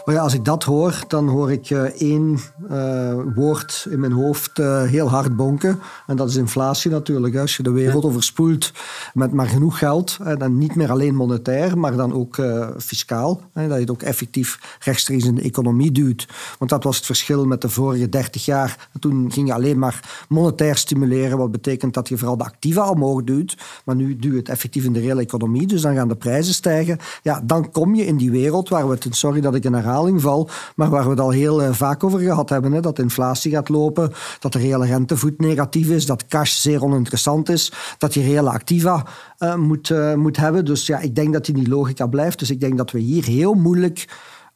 Maar 0.06 0.16
ja, 0.16 0.22
als 0.22 0.34
ik 0.34 0.46
dat 0.46 0.64
hoor, 0.64 1.04
dan 1.08 1.28
hoor 1.28 1.52
ik 1.52 1.70
eh, 1.70 1.84
één 1.84 2.40
eh, 2.70 3.20
woord 3.36 3.88
in 3.90 4.00
mijn 4.00 4.12
hoofd 4.12 4.60
eh, 4.60 4.84
heel 4.84 5.10
hard 5.10 5.36
bonken. 5.36 5.80
En 6.08 6.16
dat 6.16 6.30
is 6.30 6.36
inflatie 6.36 6.92
natuurlijk. 6.92 7.36
Als 7.36 7.58
je 7.58 7.64
de 7.64 7.72
wereld 7.72 8.06
overspoelt 8.06 8.72
met 9.14 9.32
maar 9.32 9.48
genoeg 9.48 9.78
geld, 9.78 10.18
dan 10.38 10.58
niet 10.58 10.76
meer 10.76 10.92
alleen 10.92 11.16
monetair, 11.16 11.78
maar 11.78 11.96
dan 11.96 12.14
ook 12.14 12.42
fiscaal. 12.78 13.42
Hè, 13.54 13.68
dat 13.68 13.76
je 13.76 13.82
het 13.82 13.92
ook 13.92 14.02
effectief 14.02 14.78
rechtstreeks 14.80 15.26
in 15.26 15.36
de 15.36 15.42
economie 15.42 15.92
duwt. 15.92 16.28
Want 16.60 16.72
dat 16.72 16.84
was 16.84 16.96
het 16.96 17.06
verschil 17.06 17.46
met 17.46 17.62
de 17.62 17.70
vorige 17.70 18.10
30 18.10 18.46
jaar. 18.46 18.90
Toen 19.00 19.32
ging 19.32 19.48
je 19.48 19.54
alleen 19.54 19.80
maar 19.80 20.26
monetair 20.30 20.78
stimuleren, 20.78 21.38
wat 21.38 21.52
betekent 21.52 21.94
dat 21.94 22.10
je 22.10 22.18
vooral 22.18 22.38
de 22.38 22.44
activa 22.44 22.90
omhoog 22.90 23.24
duwt. 23.24 23.58
Maar 23.86 23.96
nu 23.96 24.16
duw 24.16 24.32
je 24.32 24.38
het 24.38 24.50
effectief 24.50 24.84
in 24.84 24.94
de 24.94 25.00
reële 25.00 25.22
economie, 25.22 25.68
dus 25.68 25.82
dan 25.82 25.96
gaan 25.96 26.08
de 26.08 26.16
prijzen 26.16 26.54
stijgen. 26.54 26.98
Ja, 27.22 27.42
dan 27.44 27.72
kom 27.72 27.96
je 27.96 28.06
in 28.06 28.18
die 28.18 28.32
wereld 28.32 28.70
waar 28.70 28.88
we 28.88 28.94
het, 28.94 29.08
sorry 29.16 29.42
dat 29.42 29.55
ik 29.56 29.64
in 29.64 29.74
herhaling 29.74 30.22
val, 30.22 30.50
maar 30.76 30.90
waar 30.90 31.04
we 31.04 31.10
het 31.10 31.20
al 31.20 31.30
heel 31.30 31.62
eh, 31.62 31.74
vaak 31.74 32.04
over 32.04 32.20
gehad 32.20 32.50
hebben. 32.50 32.72
Hè, 32.72 32.82
dat 32.82 33.00
inflatie 33.00 33.52
gaat 33.52 33.70
lopen, 33.70 34.12
dat 34.40 34.54
de 34.54 34.60
reële 34.60 34.86
rentevoet 34.86 35.40
negatief 35.40 35.90
is, 35.90 36.06
dat 36.06 36.26
cash 36.26 36.60
zeer 36.60 36.84
oninteressant 36.84 37.50
is, 37.50 37.72
dat 37.98 38.14
je 38.14 38.22
reële 38.22 38.50
activa 38.50 39.06
eh, 39.38 39.56
moet, 39.56 39.90
eh, 39.90 40.14
moet 40.14 40.38
hebben. 40.38 40.66
Dus 40.66 40.86
ja, 40.86 41.00
ik 41.00 41.16
denk 41.16 41.34
dat 41.34 41.46
die 41.46 41.70
logica 41.70 42.08
blijft. 42.08 42.40
Dus 42.40 42.50
ik 42.50 42.60
denk 42.60 42.78
dat 42.78 42.92
we 42.92 43.00
hier 43.00 43.26
heel 43.26 43.54
moeilijk 43.54 44.08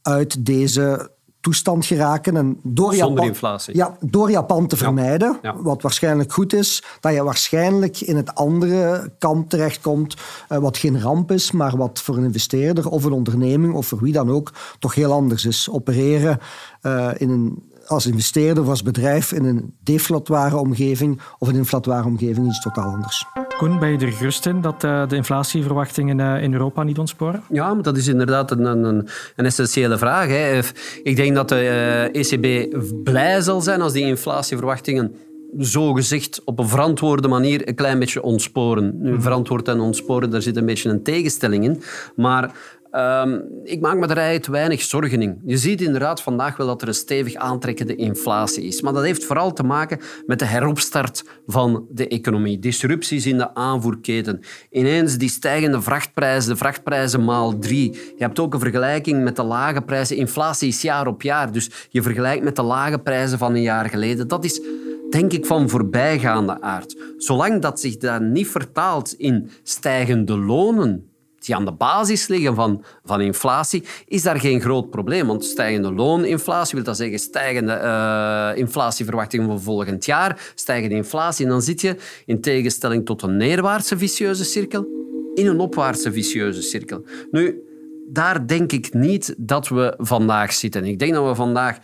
uit 0.02 0.46
deze 0.46 1.12
toestand 1.42 1.86
geraken. 1.86 2.38
En 2.38 2.60
door 2.64 2.94
Zonder 2.94 3.10
Japan, 3.10 3.26
inflatie. 3.28 3.76
Ja, 3.76 3.98
door 4.00 4.32
Japan 4.32 4.68
te 4.68 4.78
vermijden, 4.78 5.40
Ja. 5.42 5.56
wat 5.62 5.82
waarschijnlijk 5.82 6.34
goed 6.34 6.54
is, 6.54 6.84
dat 7.00 7.14
je 7.14 7.24
waarschijnlijk 7.24 8.02
in 8.02 8.16
het 8.16 8.36
andere 8.36 9.12
kamp 9.20 9.50
terechtkomt, 9.50 10.16
eh, 10.48 10.58
wat 10.58 10.78
geen 10.78 11.02
ramp 11.02 11.32
is, 11.32 11.52
maar 11.52 11.78
wat 11.78 12.02
voor 12.02 12.18
een 12.18 12.24
investeerder 12.24 12.90
of 12.90 13.04
een 13.04 13.12
onderneming 13.12 13.74
of 13.74 13.88
voor 13.88 14.00
wie 14.02 14.14
dan 14.14 14.30
ook 14.30 14.52
toch 14.80 14.96
heel 14.96 15.12
anders 15.12 15.46
is. 15.46 15.70
Opereren 15.72 16.40
eh, 16.82 17.10
in 17.18 17.30
een 17.30 17.68
als 17.88 18.06
investeerder 18.06 18.64
of 18.64 18.70
als 18.70 18.84
bedrijf 18.84 19.32
in 19.32 19.46
een 19.46 19.74
deflatoire 19.84 20.58
omgeving 20.58 21.22
of 21.38 21.48
een 21.48 21.56
inflatoire 21.56 22.06
omgeving 22.08 22.48
iets 22.48 22.62
totaal 22.62 22.92
anders. 22.92 23.26
Koen, 23.60 23.80
ben 23.80 23.90
je 23.90 24.06
er 24.06 24.12
gerust 24.12 24.46
in 24.46 24.62
dat 24.62 24.84
uh, 24.84 25.08
de 25.08 25.16
inflatieverwachtingen 25.16 26.20
uh, 26.20 26.44
in 26.44 26.54
Europa 26.54 26.84
niet 26.84 27.00
ontsporen? 27.00 27.44
Ja, 27.50 27.74
maar 27.74 27.84
dat 27.84 27.98
is 27.98 28.08
inderdaad 28.08 28.52
een, 28.52 28.66
een, 28.66 29.08
een 29.36 29.46
essentiële 29.46 29.98
vraag. 29.98 30.28
Hè. 30.28 30.60
Ik 31.04 31.16
denk 31.16 31.36
dat 31.36 31.50
de 31.50 32.10
ECB 32.12 32.78
blij 33.04 33.42
zal 33.42 33.62
zijn 33.62 33.82
als 33.82 33.94
die 33.94 34.06
inflatieverwachtingen 34.06 35.16
zo 35.60 35.94
gezegd 35.94 36.42
op 36.46 36.60
een 36.60 36.68
verantwoorde 36.68 37.28
manier 37.28 37.68
een 37.68 37.76
klein 37.76 38.00
beetje 38.00 38.22
ontsporen. 38.22 39.02
Nu, 39.02 39.22
verantwoord 39.22 39.68
en 39.68 39.80
ontsporen, 39.80 40.30
daar 40.30 40.42
zit 40.42 40.58
een 40.58 40.66
beetje 40.66 40.90
een 40.90 41.04
tegenstelling 41.04 41.64
in. 41.64 41.82
Maar 42.16 42.52
um, 42.92 43.44
ik 43.64 43.82
maak 43.82 43.98
me 43.98 44.08
er 44.08 44.18
eigenlijk 44.18 44.46
weinig 44.46 44.82
zorgen 44.82 45.22
in. 45.22 45.42
Je 45.46 45.58
ziet 45.58 45.82
inderdaad 45.82 46.22
vandaag 46.22 46.58
wel 46.58 46.68
dat 46.68 46.82
er 46.82 46.88
een 46.88 46.94
stevig 46.94 47.36
aantrekkende 47.36 47.96
inflatie 47.96 48.64
is. 48.64 48.82
Maar 48.82 48.94
dat 48.94 49.04
heeft 49.04 49.26
vooral 49.26 49.54
te 49.54 49.64
maken 49.64 50.00
met 50.26 50.40
de 50.40 50.46
heropstart 50.46 51.24
van 51.48 51.86
de 51.90 52.08
economie. 52.08 52.60
Disrupties 52.60 53.26
in 53.26 53.38
de 53.38 53.54
aanvoerketen. 53.54 54.40
Ineens 54.70 55.18
die 55.18 55.30
stijgende 55.30 55.82
vrachtprijzen, 55.82 56.52
de 56.52 56.58
vrachtprijzen 56.58 57.24
maal 57.24 57.60
drie. 57.60 57.92
Je 57.92 58.24
hebt 58.24 58.40
ook 58.40 58.54
een 58.54 58.60
vergelijking 58.60 59.24
met 59.24 59.36
de 59.36 59.44
lage 59.44 59.82
prijzen. 59.82 60.18
Inflatie 60.18 60.68
is 60.68 60.82
jaar 60.82 61.08
op 61.08 61.22
jaar. 61.22 61.52
Dus 61.52 61.70
je 61.90 62.02
vergelijkt 62.02 62.44
met 62.44 62.56
de 62.56 62.64
lage 62.64 63.00
prijzen 63.00 63.38
van 63.38 63.56
een 63.56 63.62
jaar 63.62 63.90
geleden. 63.90 64.28
Dat 64.28 64.44
is 64.44 64.62
denk 65.10 65.34
ik, 65.34 65.46
van 65.46 65.70
voorbijgaande 65.70 66.62
aard. 66.62 66.98
Zolang 67.18 67.62
dat 67.62 67.80
zich 67.80 67.98
dat 67.98 68.22
niet 68.22 68.48
vertaalt 68.48 69.14
in 69.14 69.50
stijgende 69.64 70.38
lonen, 70.38 71.09
die 71.50 71.58
aan 71.58 71.66
de 71.66 71.72
basis 71.72 72.28
liggen 72.28 72.56
van, 72.56 72.84
van 73.04 73.22
inflatie, 73.22 73.84
is 74.08 74.22
daar 74.22 74.40
geen 74.40 74.62
groot 74.62 74.90
probleem. 74.90 75.28
Want 75.28 75.46
stijgende 75.46 75.92
looninflatie 75.92 76.76
wil 76.76 76.84
dat 76.84 76.98
zeggen 76.98 77.20
stijgende 77.20 77.80
uh, 77.84 78.52
inflatieverwachtingen 78.56 79.46
voor 79.46 79.62
volgend 79.62 80.06
jaar, 80.06 80.52
stijgende 80.56 80.96
inflatie. 80.96 81.46
En 81.46 81.52
dan 81.52 81.62
zit 81.62 81.82
je, 81.82 81.96
in 82.26 82.42
tegenstelling 82.42 83.06
tot 83.06 83.22
een 83.22 83.38
neerwaartse 83.38 83.98
vicieuze 83.98 84.44
cirkel, 84.44 84.88
in 85.34 85.48
een 85.48 85.60
opwaartse 85.60 86.12
vicieuze 86.12 86.62
cirkel. 86.62 87.06
Nu, 87.32 87.64
daar 88.08 88.48
denk 88.48 88.72
ik 88.72 88.94
niet 88.94 89.36
dat 89.38 89.68
we 89.68 89.94
vandaag 89.98 90.54
zitten. 90.54 90.86
Ik 90.86 91.00
denk 91.00 91.14
dat 91.14 91.28
we 91.28 91.36
vandaag 91.36 91.78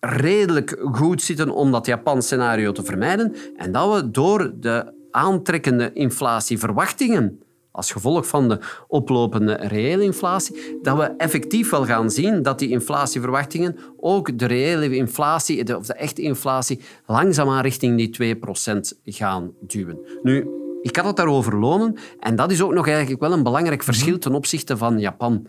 redelijk 0.00 0.78
goed 0.92 1.22
zitten 1.22 1.50
om 1.50 1.72
dat 1.72 1.86
Japan-scenario 1.86 2.72
te 2.72 2.84
vermijden 2.84 3.34
en 3.56 3.72
dat 3.72 3.94
we 3.94 4.10
door 4.10 4.52
de 4.60 4.92
aantrekkende 5.10 5.92
inflatieverwachtingen 5.92 7.40
als 7.72 7.92
gevolg 7.92 8.26
van 8.26 8.48
de 8.48 8.58
oplopende 8.88 9.54
reële 9.54 10.02
inflatie, 10.02 10.78
dat 10.82 10.96
we 10.96 11.02
effectief 11.02 11.70
wel 11.70 11.84
gaan 11.84 12.10
zien 12.10 12.42
dat 12.42 12.58
die 12.58 12.68
inflatieverwachtingen 12.68 13.76
ook 13.96 14.38
de 14.38 14.46
reële 14.46 14.96
inflatie, 14.96 15.64
de, 15.64 15.76
of 15.76 15.86
de 15.86 15.94
echte 15.94 16.22
inflatie, 16.22 16.80
langzaamaan 17.06 17.62
richting 17.62 17.96
die 17.96 18.36
2% 18.36 19.00
gaan 19.04 19.52
duwen. 19.60 19.98
Nu, 20.22 20.48
ik 20.82 20.96
had 20.96 21.04
het 21.04 21.16
daarover 21.16 21.58
lonen 21.58 21.96
en 22.20 22.36
dat 22.36 22.50
is 22.50 22.62
ook 22.62 22.74
nog 22.74 22.88
eigenlijk 22.88 23.20
wel 23.20 23.32
een 23.32 23.42
belangrijk 23.42 23.82
verschil 23.82 24.18
ten 24.18 24.34
opzichte 24.34 24.76
van 24.76 24.98
Japan. 24.98 25.46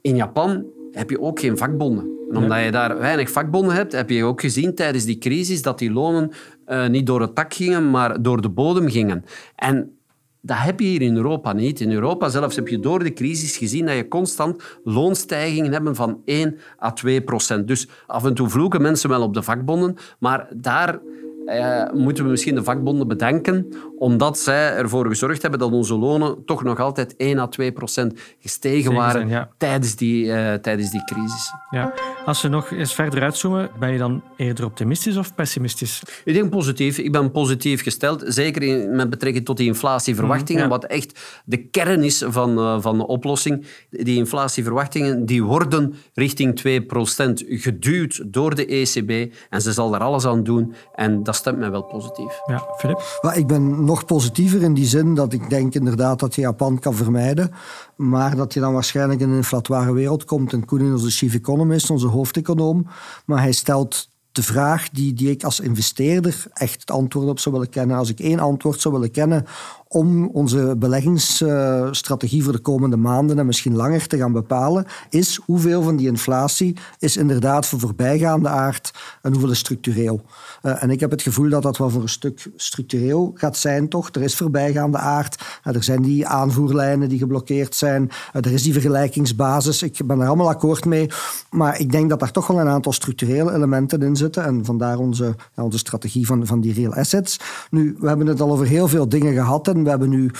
In 0.00 0.16
Japan 0.16 0.64
heb 0.92 1.10
je 1.10 1.20
ook 1.20 1.40
geen 1.40 1.56
vakbonden. 1.56 2.16
En 2.30 2.36
omdat 2.36 2.64
je 2.64 2.70
daar 2.70 2.98
weinig 2.98 3.30
vakbonden 3.30 3.74
hebt, 3.74 3.92
heb 3.92 4.10
je 4.10 4.24
ook 4.24 4.40
gezien 4.40 4.74
tijdens 4.74 5.04
die 5.04 5.18
crisis 5.18 5.62
dat 5.62 5.78
die 5.78 5.92
lonen 5.92 6.30
uh, 6.66 6.86
niet 6.86 7.06
door 7.06 7.20
het 7.20 7.34
tak 7.34 7.54
gingen, 7.54 7.90
maar 7.90 8.22
door 8.22 8.40
de 8.40 8.48
bodem 8.48 8.88
gingen. 8.88 9.24
En 9.56 9.97
dat 10.40 10.56
heb 10.58 10.80
je 10.80 10.86
hier 10.86 11.02
in 11.02 11.16
Europa 11.16 11.52
niet. 11.52 11.80
In 11.80 11.92
Europa 11.92 12.28
zelfs 12.28 12.56
heb 12.56 12.68
je 12.68 12.78
door 12.78 12.98
de 12.98 13.12
crisis 13.12 13.56
gezien 13.56 13.86
dat 13.86 13.96
je 13.96 14.08
constant 14.08 14.62
loonstijgingen 14.84 15.72
hebt 15.72 15.96
van 15.96 16.22
1 16.24 16.58
à 16.82 16.92
2 16.92 17.22
procent. 17.22 17.68
Dus 17.68 17.88
af 18.06 18.24
en 18.24 18.34
toe 18.34 18.48
vloeken 18.48 18.82
mensen 18.82 19.08
wel 19.08 19.22
op 19.22 19.34
de 19.34 19.42
vakbonden, 19.42 19.96
maar 20.18 20.48
daar 20.56 21.00
uh, 21.48 21.92
moeten 21.92 22.24
we 22.24 22.30
misschien 22.30 22.54
de 22.54 22.64
vakbonden 22.64 23.08
bedanken, 23.08 23.66
omdat 23.98 24.38
zij 24.38 24.76
ervoor 24.76 25.06
gezorgd 25.06 25.42
hebben 25.42 25.60
dat 25.60 25.72
onze 25.72 25.98
lonen 25.98 26.44
toch 26.44 26.62
nog 26.62 26.80
altijd 26.80 27.16
1 27.16 27.38
à 27.38 27.46
2 27.46 27.72
procent 27.72 28.20
gestegen 28.38 28.92
waren 28.92 29.48
tijdens, 29.56 29.96
die, 29.96 30.24
uh, 30.24 30.54
tijdens 30.54 30.90
die 30.90 31.04
crisis. 31.04 31.52
Ja. 31.70 31.94
Als 32.24 32.42
we 32.42 32.48
nog 32.48 32.70
eens 32.70 32.94
verder 32.94 33.22
uitzoomen, 33.22 33.70
ben 33.78 33.92
je 33.92 33.98
dan 33.98 34.22
eerder 34.36 34.64
optimistisch 34.64 35.16
of 35.16 35.34
pessimistisch? 35.34 36.02
Ik 36.24 36.34
denk 36.34 36.50
positief. 36.50 36.98
Ik 36.98 37.12
ben 37.12 37.30
positief 37.30 37.82
gesteld, 37.82 38.24
zeker 38.26 38.62
in, 38.62 38.96
met 38.96 39.10
betrekking 39.10 39.44
tot 39.44 39.56
die 39.56 39.66
inflatieverwachtingen, 39.66 40.62
mm, 40.62 40.68
wat 40.68 40.84
echt 40.84 41.40
de 41.44 41.56
kern 41.56 42.02
is 42.02 42.24
van, 42.26 42.58
uh, 42.58 42.80
van 42.80 42.98
de 42.98 43.06
oplossing. 43.06 43.66
Die 43.90 44.16
inflatieverwachtingen 44.16 45.26
die 45.26 45.42
worden 45.42 45.94
richting 46.14 46.56
2 46.56 46.82
procent 46.82 47.44
geduwd 47.46 48.32
door 48.32 48.54
de 48.54 48.66
ECB 48.66 49.34
en 49.50 49.60
ze 49.60 49.72
zal 49.72 49.94
er 49.94 50.00
alles 50.00 50.26
aan 50.26 50.42
doen 50.42 50.74
en 50.94 51.22
dat 51.22 51.36
stemt 51.38 51.58
mij 51.58 51.70
wel 51.70 51.82
positief. 51.82 52.40
Ja, 52.46 52.66
Filip? 52.76 53.20
ik 53.34 53.46
ben 53.46 53.84
nog 53.84 54.04
positiever 54.04 54.62
in 54.62 54.74
die 54.74 54.86
zin 54.86 55.14
dat 55.14 55.32
ik 55.32 55.50
denk 55.50 55.74
inderdaad 55.74 56.18
dat 56.18 56.34
je 56.34 56.40
Japan 56.40 56.78
kan 56.78 56.94
vermijden, 56.94 57.52
maar 57.96 58.36
dat 58.36 58.54
je 58.54 58.60
dan 58.60 58.72
waarschijnlijk 58.72 59.20
in 59.20 59.30
een 59.30 59.36
inflatoire 59.36 59.92
wereld 59.92 60.24
komt. 60.24 60.52
En 60.52 60.64
Koen 60.64 60.80
is 60.80 60.92
onze 60.92 61.10
chief 61.10 61.34
economist, 61.34 61.90
onze 61.90 62.06
hoofdeconoom, 62.06 62.86
maar 63.24 63.40
hij 63.40 63.52
stelt 63.52 64.08
de 64.32 64.42
vraag 64.42 64.88
die, 64.88 65.12
die 65.12 65.30
ik 65.30 65.44
als 65.44 65.60
investeerder 65.60 66.44
echt 66.52 66.80
het 66.80 66.90
antwoord 66.90 67.28
op 67.28 67.38
zou 67.38 67.54
willen 67.54 67.70
kennen. 67.70 67.96
Als 67.96 68.10
ik 68.10 68.20
één 68.20 68.38
antwoord 68.38 68.80
zou 68.80 68.94
willen 68.94 69.10
kennen 69.10 69.46
om 69.88 70.26
onze 70.26 70.74
beleggingsstrategie 70.78 72.42
voor 72.44 72.52
de 72.52 72.58
komende 72.58 72.96
maanden 72.96 73.38
en 73.38 73.46
misschien 73.46 73.76
langer 73.76 74.06
te 74.06 74.16
gaan 74.16 74.32
bepalen, 74.32 74.86
is 75.10 75.40
hoeveel 75.44 75.82
van 75.82 75.96
die 75.96 76.06
inflatie 76.06 76.76
is 76.98 77.16
inderdaad 77.16 77.66
voor 77.66 77.78
voorbijgaande 77.78 78.48
aard 78.48 78.90
en 79.22 79.32
hoeveel 79.32 79.50
is 79.50 79.58
structureel. 79.58 80.20
Uh, 80.62 80.82
en 80.82 80.90
ik 80.90 81.00
heb 81.00 81.10
het 81.10 81.22
gevoel 81.22 81.48
dat 81.48 81.62
dat 81.62 81.76
wel 81.76 81.90
voor 81.90 82.02
een 82.02 82.08
stuk 82.08 82.50
structureel 82.56 83.32
gaat 83.34 83.56
zijn, 83.56 83.88
toch? 83.88 84.08
Er 84.12 84.22
is 84.22 84.36
voorbijgaande 84.36 84.98
aard, 84.98 85.42
uh, 85.64 85.74
er 85.74 85.82
zijn 85.82 86.02
die 86.02 86.26
aanvoerlijnen 86.26 87.08
die 87.08 87.18
geblokkeerd 87.18 87.74
zijn, 87.74 88.02
uh, 88.02 88.44
er 88.44 88.52
is 88.52 88.62
die 88.62 88.72
vergelijkingsbasis. 88.72 89.82
Ik 89.82 90.06
ben 90.06 90.18
daar 90.18 90.26
allemaal 90.26 90.48
akkoord 90.48 90.84
mee, 90.84 91.10
maar 91.50 91.80
ik 91.80 91.92
denk 91.92 92.08
dat 92.08 92.20
daar 92.20 92.30
toch 92.30 92.46
wel 92.46 92.60
een 92.60 92.68
aantal 92.68 92.92
structurele 92.92 93.52
elementen 93.52 94.02
in 94.02 94.16
zitten 94.16 94.44
en 94.44 94.64
vandaar 94.64 94.98
onze, 94.98 95.34
onze 95.54 95.78
strategie 95.78 96.26
van, 96.26 96.46
van 96.46 96.60
die 96.60 96.72
real 96.72 96.94
assets. 96.94 97.40
Nu, 97.70 97.96
we 98.00 98.08
hebben 98.08 98.26
het 98.26 98.40
al 98.40 98.50
over 98.50 98.66
heel 98.66 98.88
veel 98.88 99.08
dingen 99.08 99.34
gehad 99.34 99.68
we 99.84 99.90
hebben 99.90 100.08
nu 100.08 100.30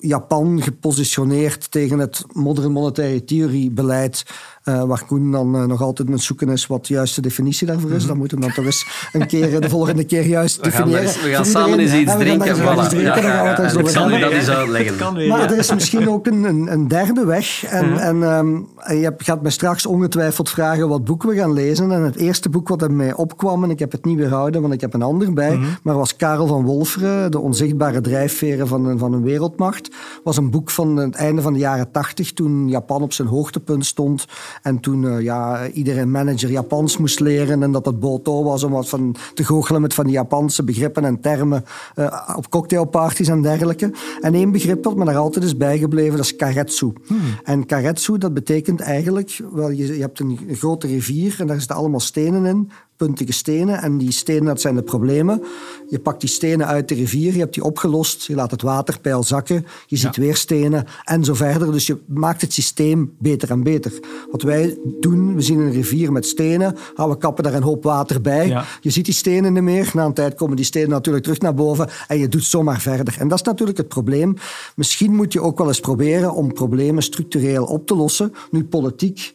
Japan 0.00 0.62
gepositioneerd 0.62 1.70
tegen 1.70 1.98
het 1.98 2.24
modern 2.32 2.72
monetary 2.72 3.20
theory 3.20 3.72
beleid 3.72 4.24
uh, 4.64 4.82
waar 4.82 5.04
Koen 5.06 5.30
dan 5.30 5.56
uh, 5.56 5.64
nog 5.64 5.82
altijd 5.82 6.08
met 6.08 6.20
zoeken 6.20 6.48
is 6.48 6.66
wat 6.66 6.86
de 6.86 6.94
juiste 6.94 7.20
definitie 7.20 7.66
daarvoor 7.66 7.90
is. 7.90 7.94
Mm 7.94 7.98
-hmm. 7.98 8.08
Dan 8.08 8.18
moeten 8.18 8.38
we 8.38 8.44
dan 8.44 8.54
toch 8.54 8.64
eens 8.64 9.08
een 9.12 9.26
keer 9.26 9.60
de 9.60 9.68
volgende 9.68 10.04
keer 10.04 10.26
juist 10.26 10.56
we 10.56 10.62
definiëren. 10.62 11.08
Gaan 11.08 11.22
we 11.22 11.34
gaan 11.34 11.44
samen 11.44 11.78
eens 11.78 11.92
iets 11.92 12.16
drinken. 12.16 12.56
Voilà. 12.56 12.78
Eens 12.78 12.88
drinken, 12.88 13.22
ja, 13.22 13.34
ja, 13.34 13.44
ja. 13.44 13.78
Ik 13.78 13.88
zal 13.88 14.10
u 14.10 14.18
dat 14.18 14.30
eens 14.30 14.48
uitleggen. 14.48 15.14
Weer, 15.14 15.28
maar 15.28 15.50
er 15.50 15.58
is 15.58 15.74
misschien 15.74 16.08
ook 16.08 16.26
een, 16.26 16.44
een, 16.44 16.72
een 16.72 16.88
derde 16.88 17.24
weg. 17.24 17.64
En, 17.64 17.86
mm 17.86 17.96
-hmm. 17.96 18.22
en 18.22 18.38
um, 18.38 18.68
je 18.88 19.14
gaat 19.16 19.42
mij 19.42 19.50
straks 19.50 19.86
ongetwijfeld 19.86 20.50
vragen 20.50 20.88
wat 20.88 21.04
boek 21.04 21.22
we 21.22 21.34
gaan 21.34 21.52
lezen. 21.52 21.92
En 21.92 22.02
het 22.02 22.16
eerste 22.16 22.48
boek 22.48 22.68
wat 22.68 22.82
er 22.82 22.92
mij 22.92 23.14
opkwam, 23.14 23.64
en 23.64 23.70
ik 23.70 23.78
heb 23.78 23.92
het 23.92 24.04
niet 24.04 24.16
weerhouden, 24.16 24.60
want 24.60 24.74
ik 24.74 24.80
heb 24.80 24.94
een 24.94 25.02
ander 25.02 25.32
bij, 25.32 25.56
mm 25.56 25.62
-hmm. 25.62 25.76
maar 25.82 25.96
was 25.96 26.16
Karel 26.16 26.46
van 26.46 26.64
Wolferen, 26.64 27.30
De 27.30 27.38
onzichtbare 27.38 28.00
drijfveren 28.00 28.68
van 28.68 28.86
een, 28.86 28.98
van 28.98 29.12
een 29.12 29.22
wereldmacht. 29.22 29.90
was 30.24 30.36
een 30.36 30.50
boek 30.50 30.70
van 30.70 30.96
het 30.96 31.14
einde 31.14 31.42
van 31.42 31.52
de 31.52 31.58
jaren 31.58 31.90
tachtig, 31.90 32.32
toen 32.32 32.68
Japan 32.68 33.02
op 33.02 33.12
zijn 33.12 33.28
hoogtepunt 33.28 33.86
stond 33.86 34.26
en 34.62 34.80
toen 34.80 35.02
uh, 35.02 35.20
ja, 35.20 35.68
iedere 35.68 36.06
manager 36.06 36.50
Japans 36.50 36.96
moest 36.96 37.20
leren 37.20 37.62
en 37.62 37.72
dat 37.72 37.86
het 37.86 38.00
boto 38.00 38.44
was 38.44 38.62
om 38.62 38.72
wat 38.72 38.88
van 38.88 39.16
te 39.34 39.44
goochelen 39.44 39.80
met 39.80 39.94
van 39.94 40.04
die 40.04 40.12
Japanse 40.12 40.64
begrippen 40.64 41.04
en 41.04 41.20
termen 41.20 41.64
uh, 41.96 42.28
op 42.36 42.50
cocktailparties 42.50 43.28
en 43.28 43.42
dergelijke. 43.42 43.92
En 44.20 44.34
één 44.34 44.50
begrip 44.50 44.82
dat 44.82 44.96
me 44.96 45.04
daar 45.04 45.16
altijd 45.16 45.44
is 45.44 45.56
bijgebleven, 45.56 46.16
dat 46.16 46.24
is 46.24 46.36
karetsu. 46.36 46.92
Hmm. 47.06 47.20
En 47.44 47.66
karetsu, 47.66 48.18
dat 48.18 48.34
betekent 48.34 48.80
eigenlijk, 48.80 49.40
wel, 49.52 49.70
je, 49.70 49.86
je 49.86 50.00
hebt 50.00 50.20
een 50.20 50.38
grote 50.52 50.86
rivier 50.86 51.36
en 51.38 51.46
daar 51.46 51.58
zitten 51.58 51.76
allemaal 51.76 52.00
stenen 52.00 52.44
in 52.44 52.70
puntige 53.04 53.32
stenen. 53.32 53.82
En 53.82 53.98
die 53.98 54.12
stenen, 54.12 54.44
dat 54.44 54.60
zijn 54.60 54.74
de 54.74 54.82
problemen. 54.82 55.42
Je 55.88 55.98
pakt 55.98 56.20
die 56.20 56.28
stenen 56.28 56.66
uit 56.66 56.88
de 56.88 56.94
rivier, 56.94 57.32
je 57.32 57.38
hebt 57.38 57.54
die 57.54 57.64
opgelost, 57.64 58.26
je 58.26 58.34
laat 58.34 58.50
het 58.50 58.62
waterpeil 58.62 59.22
zakken, 59.22 59.66
je 59.86 59.96
ziet 59.96 60.16
weer 60.16 60.36
stenen 60.36 60.84
en 61.04 61.24
zo 61.24 61.34
verder. 61.34 61.72
Dus 61.72 61.86
je 61.86 61.98
maakt 62.06 62.40
het 62.40 62.52
systeem 62.52 63.14
beter 63.18 63.50
en 63.50 63.62
beter. 63.62 63.92
Wat 64.30 64.42
wij 64.42 64.78
doen, 65.00 65.34
we 65.34 65.40
zien 65.40 65.58
een 65.58 65.70
rivier 65.70 66.12
met 66.12 66.26
stenen, 66.26 66.76
we 66.94 67.18
kappen 67.18 67.44
daar 67.44 67.54
een 67.54 67.62
hoop 67.62 67.82
water 67.82 68.20
bij. 68.20 68.62
Je 68.80 68.90
ziet 68.90 69.04
die 69.04 69.14
stenen 69.14 69.52
niet 69.52 69.62
meer. 69.62 69.90
Na 69.94 70.04
een 70.04 70.14
tijd 70.14 70.34
komen 70.34 70.56
die 70.56 70.64
stenen 70.64 70.90
natuurlijk 70.90 71.24
terug 71.24 71.40
naar 71.40 71.54
boven 71.54 71.88
en 72.08 72.18
je 72.18 72.28
doet 72.28 72.44
zomaar 72.44 72.80
verder. 72.80 73.16
En 73.18 73.28
dat 73.28 73.38
is 73.38 73.44
natuurlijk 73.44 73.78
het 73.78 73.88
probleem. 73.88 74.36
Misschien 74.76 75.14
moet 75.14 75.32
je 75.32 75.40
ook 75.40 75.58
wel 75.58 75.66
eens 75.66 75.80
proberen 75.80 76.34
om 76.34 76.52
problemen 76.52 77.02
structureel 77.02 77.64
op 77.64 77.86
te 77.86 77.94
lossen. 77.94 78.32
Nu, 78.50 78.64
politiek 78.64 79.32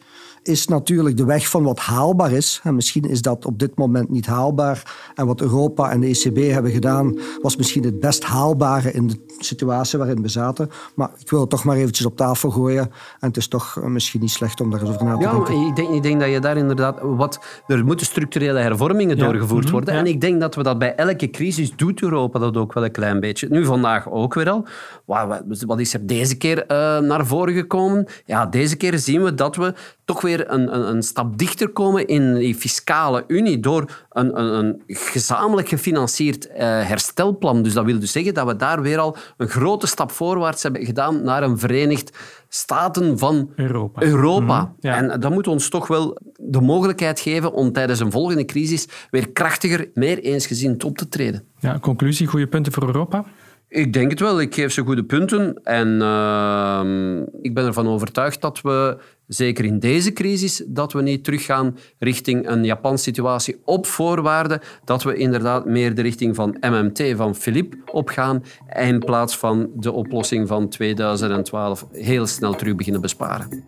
is 0.48 0.66
natuurlijk 0.66 1.16
de 1.16 1.24
weg 1.24 1.48
van 1.48 1.62
wat 1.62 1.78
haalbaar 1.78 2.32
is. 2.32 2.60
En 2.62 2.74
misschien 2.74 3.04
is 3.04 3.22
dat 3.22 3.46
op 3.46 3.58
dit 3.58 3.76
moment 3.76 4.08
niet 4.10 4.26
haalbaar. 4.26 4.96
En 5.14 5.26
wat 5.26 5.40
Europa 5.40 5.90
en 5.90 6.00
de 6.00 6.06
ECB 6.06 6.50
hebben 6.52 6.72
gedaan, 6.72 7.18
was 7.42 7.56
misschien 7.56 7.84
het 7.84 8.00
best 8.00 8.24
haalbare 8.24 8.92
in 8.92 9.06
de 9.06 9.16
situatie 9.38 9.98
waarin 9.98 10.22
we 10.22 10.28
zaten. 10.28 10.70
Maar 10.94 11.10
ik 11.18 11.30
wil 11.30 11.40
het 11.40 11.50
toch 11.50 11.64
maar 11.64 11.76
eventjes 11.76 12.06
op 12.06 12.16
tafel 12.16 12.50
gooien. 12.50 12.90
En 13.20 13.28
het 13.28 13.36
is 13.36 13.48
toch 13.48 13.80
misschien 13.82 14.20
niet 14.20 14.30
slecht 14.30 14.60
om 14.60 14.70
daar 14.70 14.80
eens 14.80 14.90
over 14.90 15.04
na 15.04 15.16
te 15.16 15.22
ja, 15.22 15.32
denken. 15.32 15.66
Ik 15.66 15.76
denk, 15.76 15.88
ik 15.88 16.02
denk 16.02 16.20
dat 16.20 16.30
je 16.30 16.40
daar 16.40 16.56
inderdaad... 16.56 16.98
Wat, 17.02 17.40
er 17.66 17.84
moeten 17.84 18.06
structurele 18.06 18.58
hervormingen 18.58 19.18
doorgevoerd 19.18 19.64
Mhm. 19.64 19.72
worden. 19.72 19.94
Ja. 19.94 20.00
En 20.00 20.06
ik 20.06 20.20
denk 20.20 20.40
dat 20.40 20.54
we 20.54 20.62
dat 20.62 20.78
bij 20.78 20.94
elke 20.94 21.30
crisis 21.30 21.76
doet 21.76 22.02
Europa 22.02 22.38
dat 22.38 22.56
ook 22.56 22.72
wel 22.72 22.84
een 22.84 22.90
klein 22.90 23.20
beetje. 23.20 23.48
Nu 23.50 23.64
vandaag 23.64 24.10
ook 24.10 24.34
weer 24.34 24.50
al. 24.50 24.66
Wat 25.04 25.42
wat 25.66 25.80
is 25.80 25.94
er 25.94 26.06
deze 26.06 26.36
keer 26.36 26.66
eh, 26.66 26.98
naar 26.98 27.26
voren 27.26 27.54
gekomen? 27.54 28.06
Ja, 28.24 28.46
deze 28.46 28.76
keer 28.76 28.98
zien 28.98 29.22
we 29.22 29.34
dat 29.34 29.56
we 29.56 29.74
toch 30.04 30.20
weer 30.20 30.37
een, 30.46 30.74
een, 30.74 30.88
een 30.88 31.02
stap 31.02 31.38
dichter 31.38 31.68
komen 31.68 32.06
in 32.06 32.34
die 32.34 32.54
fiscale 32.54 33.24
unie 33.26 33.60
door 33.60 34.06
een, 34.10 34.40
een, 34.40 34.58
een 34.58 34.82
gezamenlijk 34.86 35.68
gefinancierd 35.68 36.46
eh, 36.46 36.58
herstelplan. 36.66 37.62
Dus 37.62 37.72
dat 37.72 37.84
wil 37.84 37.98
dus 37.98 38.12
zeggen 38.12 38.34
dat 38.34 38.46
we 38.46 38.56
daar 38.56 38.82
weer 38.82 38.98
al 38.98 39.16
een 39.36 39.48
grote 39.48 39.86
stap 39.86 40.10
voorwaarts 40.10 40.62
hebben 40.62 40.84
gedaan 40.84 41.22
naar 41.22 41.42
een 41.42 41.58
verenigd 41.58 42.16
staten 42.48 43.18
van 43.18 43.52
Europa. 43.56 44.02
Europa. 44.02 44.60
Mhm, 44.60 44.70
ja. 44.80 44.96
En 44.96 45.20
dat 45.20 45.32
moet 45.32 45.46
ons 45.46 45.68
toch 45.68 45.86
wel 45.86 46.18
de 46.36 46.60
mogelijkheid 46.60 47.20
geven 47.20 47.52
om 47.52 47.72
tijdens 47.72 48.00
een 48.00 48.10
volgende 48.10 48.44
crisis 48.44 48.88
weer 49.10 49.30
krachtiger, 49.30 49.90
meer 49.94 50.18
eensgezind 50.18 50.84
op 50.84 50.98
te 50.98 51.08
treden. 51.08 51.44
Ja, 51.58 51.78
conclusie, 51.78 52.26
goede 52.26 52.46
punten 52.46 52.72
voor 52.72 52.86
Europa? 52.86 53.24
Ik 53.68 53.92
denk 53.92 54.10
het 54.10 54.20
wel. 54.20 54.40
Ik 54.40 54.54
geef 54.54 54.72
ze 54.72 54.82
goede 54.82 55.04
punten. 55.04 55.60
En 55.64 56.02
ehm, 56.02 57.20
ik 57.42 57.54
ben 57.54 57.66
ervan 57.66 57.88
overtuigd 57.88 58.40
dat 58.40 58.60
we, 58.60 58.96
zeker 59.26 59.64
in 59.64 59.78
deze 59.78 60.12
crisis, 60.12 60.62
dat 60.66 60.92
we 60.92 61.02
niet 61.02 61.24
teruggaan 61.24 61.76
richting 61.98 62.48
een 62.48 62.64
Japanse 62.64 63.02
situatie 63.02 63.60
op 63.64 63.86
voorwaarde 63.86 64.60
dat 64.84 65.02
we 65.02 65.16
inderdaad 65.16 65.66
meer 65.66 65.94
de 65.94 66.02
richting 66.02 66.34
van 66.34 66.56
MMT, 66.60 67.02
van 67.16 67.34
Philippe, 67.34 67.76
opgaan 67.92 68.44
in 68.76 68.98
plaats 68.98 69.38
van 69.38 69.70
de 69.74 69.92
oplossing 69.92 70.48
van 70.48 70.68
2012 70.68 71.86
heel 71.92 72.26
snel 72.26 72.54
terug 72.54 72.74
beginnen 72.74 73.00
besparen. 73.00 73.64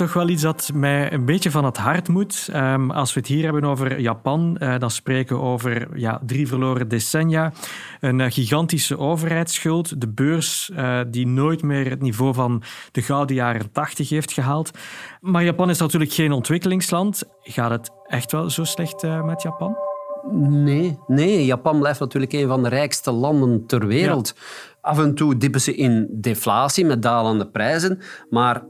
Toch 0.00 0.12
wel 0.12 0.28
iets 0.28 0.42
dat 0.42 0.70
mij 0.74 1.12
een 1.12 1.24
beetje 1.24 1.50
van 1.50 1.64
het 1.64 1.76
hart 1.76 2.08
moet. 2.08 2.48
Ehm, 2.52 2.90
als 2.90 3.14
we 3.14 3.20
het 3.20 3.28
hier 3.28 3.44
hebben 3.44 3.64
over 3.64 4.00
Japan, 4.00 4.56
eh, 4.56 4.78
dan 4.78 4.90
spreken 4.90 5.36
we 5.36 5.42
over 5.42 5.98
ja, 5.98 6.20
drie 6.26 6.48
verloren 6.48 6.88
decennia, 6.88 7.52
een 8.00 8.20
eh, 8.20 8.30
gigantische 8.30 8.98
overheidsschuld, 8.98 10.00
de 10.00 10.08
beurs 10.08 10.70
eh, 10.70 11.00
die 11.08 11.26
nooit 11.26 11.62
meer 11.62 11.90
het 11.90 12.02
niveau 12.02 12.34
van 12.34 12.62
de 12.92 13.02
gouden 13.02 13.36
jaren 13.36 13.72
80 13.72 14.08
heeft 14.08 14.32
gehaald. 14.32 14.70
Maar 15.20 15.44
Japan 15.44 15.70
is 15.70 15.78
natuurlijk 15.78 16.12
geen 16.12 16.32
ontwikkelingsland. 16.32 17.22
Gaat 17.40 17.70
het 17.70 17.90
echt 18.06 18.32
wel 18.32 18.50
zo 18.50 18.64
slecht 18.64 19.02
met 19.24 19.42
Japan? 19.42 19.76
Nee, 20.48 20.98
nee, 21.06 21.44
Japan 21.44 21.78
blijft 21.78 22.00
natuurlijk 22.00 22.32
een 22.32 22.48
van 22.48 22.62
de 22.62 22.68
rijkste 22.68 23.10
landen 23.10 23.66
ter 23.66 23.86
wereld. 23.86 24.34
Af 24.80 24.98
en 24.98 25.14
toe 25.14 25.36
dippen 25.36 25.60
ze 25.60 25.74
in 25.74 26.08
deflatie 26.10 26.84
met 26.84 27.02
dalende 27.02 27.46
prijzen, 27.46 27.98
maar 28.30 28.62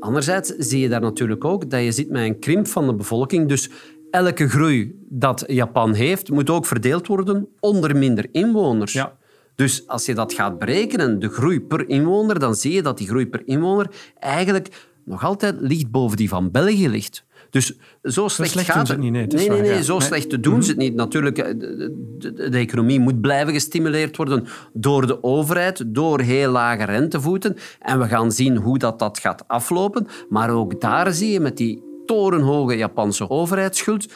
anderzijds 0.00 0.54
zie 0.56 0.80
je 0.80 0.88
daar 0.88 1.00
natuurlijk 1.00 1.44
ook 1.44 1.70
dat 1.70 1.82
je 1.82 1.92
zit 1.92 2.10
met 2.10 2.22
een 2.22 2.38
krimp 2.38 2.66
van 2.66 2.86
de 2.86 2.94
bevolking. 2.94 3.48
Dus 3.48 3.70
elke 4.10 4.48
groei 4.48 4.98
dat 5.08 5.44
Japan 5.46 5.94
heeft, 5.94 6.30
moet 6.30 6.50
ook 6.50 6.66
verdeeld 6.66 7.06
worden 7.06 7.48
onder 7.60 7.96
minder 7.96 8.28
inwoners. 8.32 8.92
Ja. 8.92 9.16
Dus 9.54 9.86
als 9.86 10.06
je 10.06 10.14
dat 10.14 10.32
gaat 10.32 10.58
berekenen, 10.58 11.18
de 11.18 11.28
groei 11.28 11.60
per 11.60 11.88
inwoner, 11.88 12.38
dan 12.38 12.54
zie 12.54 12.72
je 12.72 12.82
dat 12.82 12.98
die 12.98 13.06
groei 13.06 13.26
per 13.28 13.42
inwoner 13.44 13.90
eigenlijk 14.18 14.88
nog 15.04 15.24
altijd 15.24 15.56
licht 15.60 15.90
boven 15.90 16.16
die 16.16 16.28
van 16.28 16.50
België 16.50 16.88
ligt. 16.88 17.24
Dus 17.50 17.78
zo 18.02 18.28
slecht, 18.28 18.50
slecht 18.50 18.70
gaat 18.70 18.88
het 18.88 18.98
niet, 18.98 19.12
nee, 19.12 19.22
het 19.22 19.32
nee, 19.32 19.48
nee, 19.48 19.56
waar, 19.56 19.66
nee, 19.66 19.76
ja. 19.76 19.82
zo 19.82 19.98
Nee. 19.98 20.06
Slecht 20.06 20.42
doen 20.42 20.62
ze 20.62 20.68
het 20.68 20.78
niet. 20.78 20.94
Natuurlijk, 20.94 21.38
eh, 21.38 21.54
de, 21.58 21.94
de, 22.18 22.48
de 22.50 22.58
economie 22.58 23.00
moet 23.00 23.20
blijven 23.20 23.52
gestimuleerd 23.52 24.16
worden 24.16 24.46
door 24.72 25.06
de 25.06 25.22
overheid, 25.22 25.82
door 25.86 26.20
heel 26.20 26.50
lage 26.50 26.84
rentevoeten. 26.84 27.56
En 27.80 27.98
we 27.98 28.08
gaan 28.08 28.32
zien 28.32 28.56
hoe 28.56 28.78
dat, 28.78 28.98
dat 28.98 29.18
gaat 29.18 29.44
aflopen. 29.48 30.06
Maar 30.28 30.50
ook 30.50 30.80
daar 30.80 31.12
zie 31.12 31.30
je 31.32 31.40
met 31.40 31.56
die 31.56 31.82
torenhoge 32.06 32.76
Japanse 32.76 33.30
overheidsschuld 33.30 34.06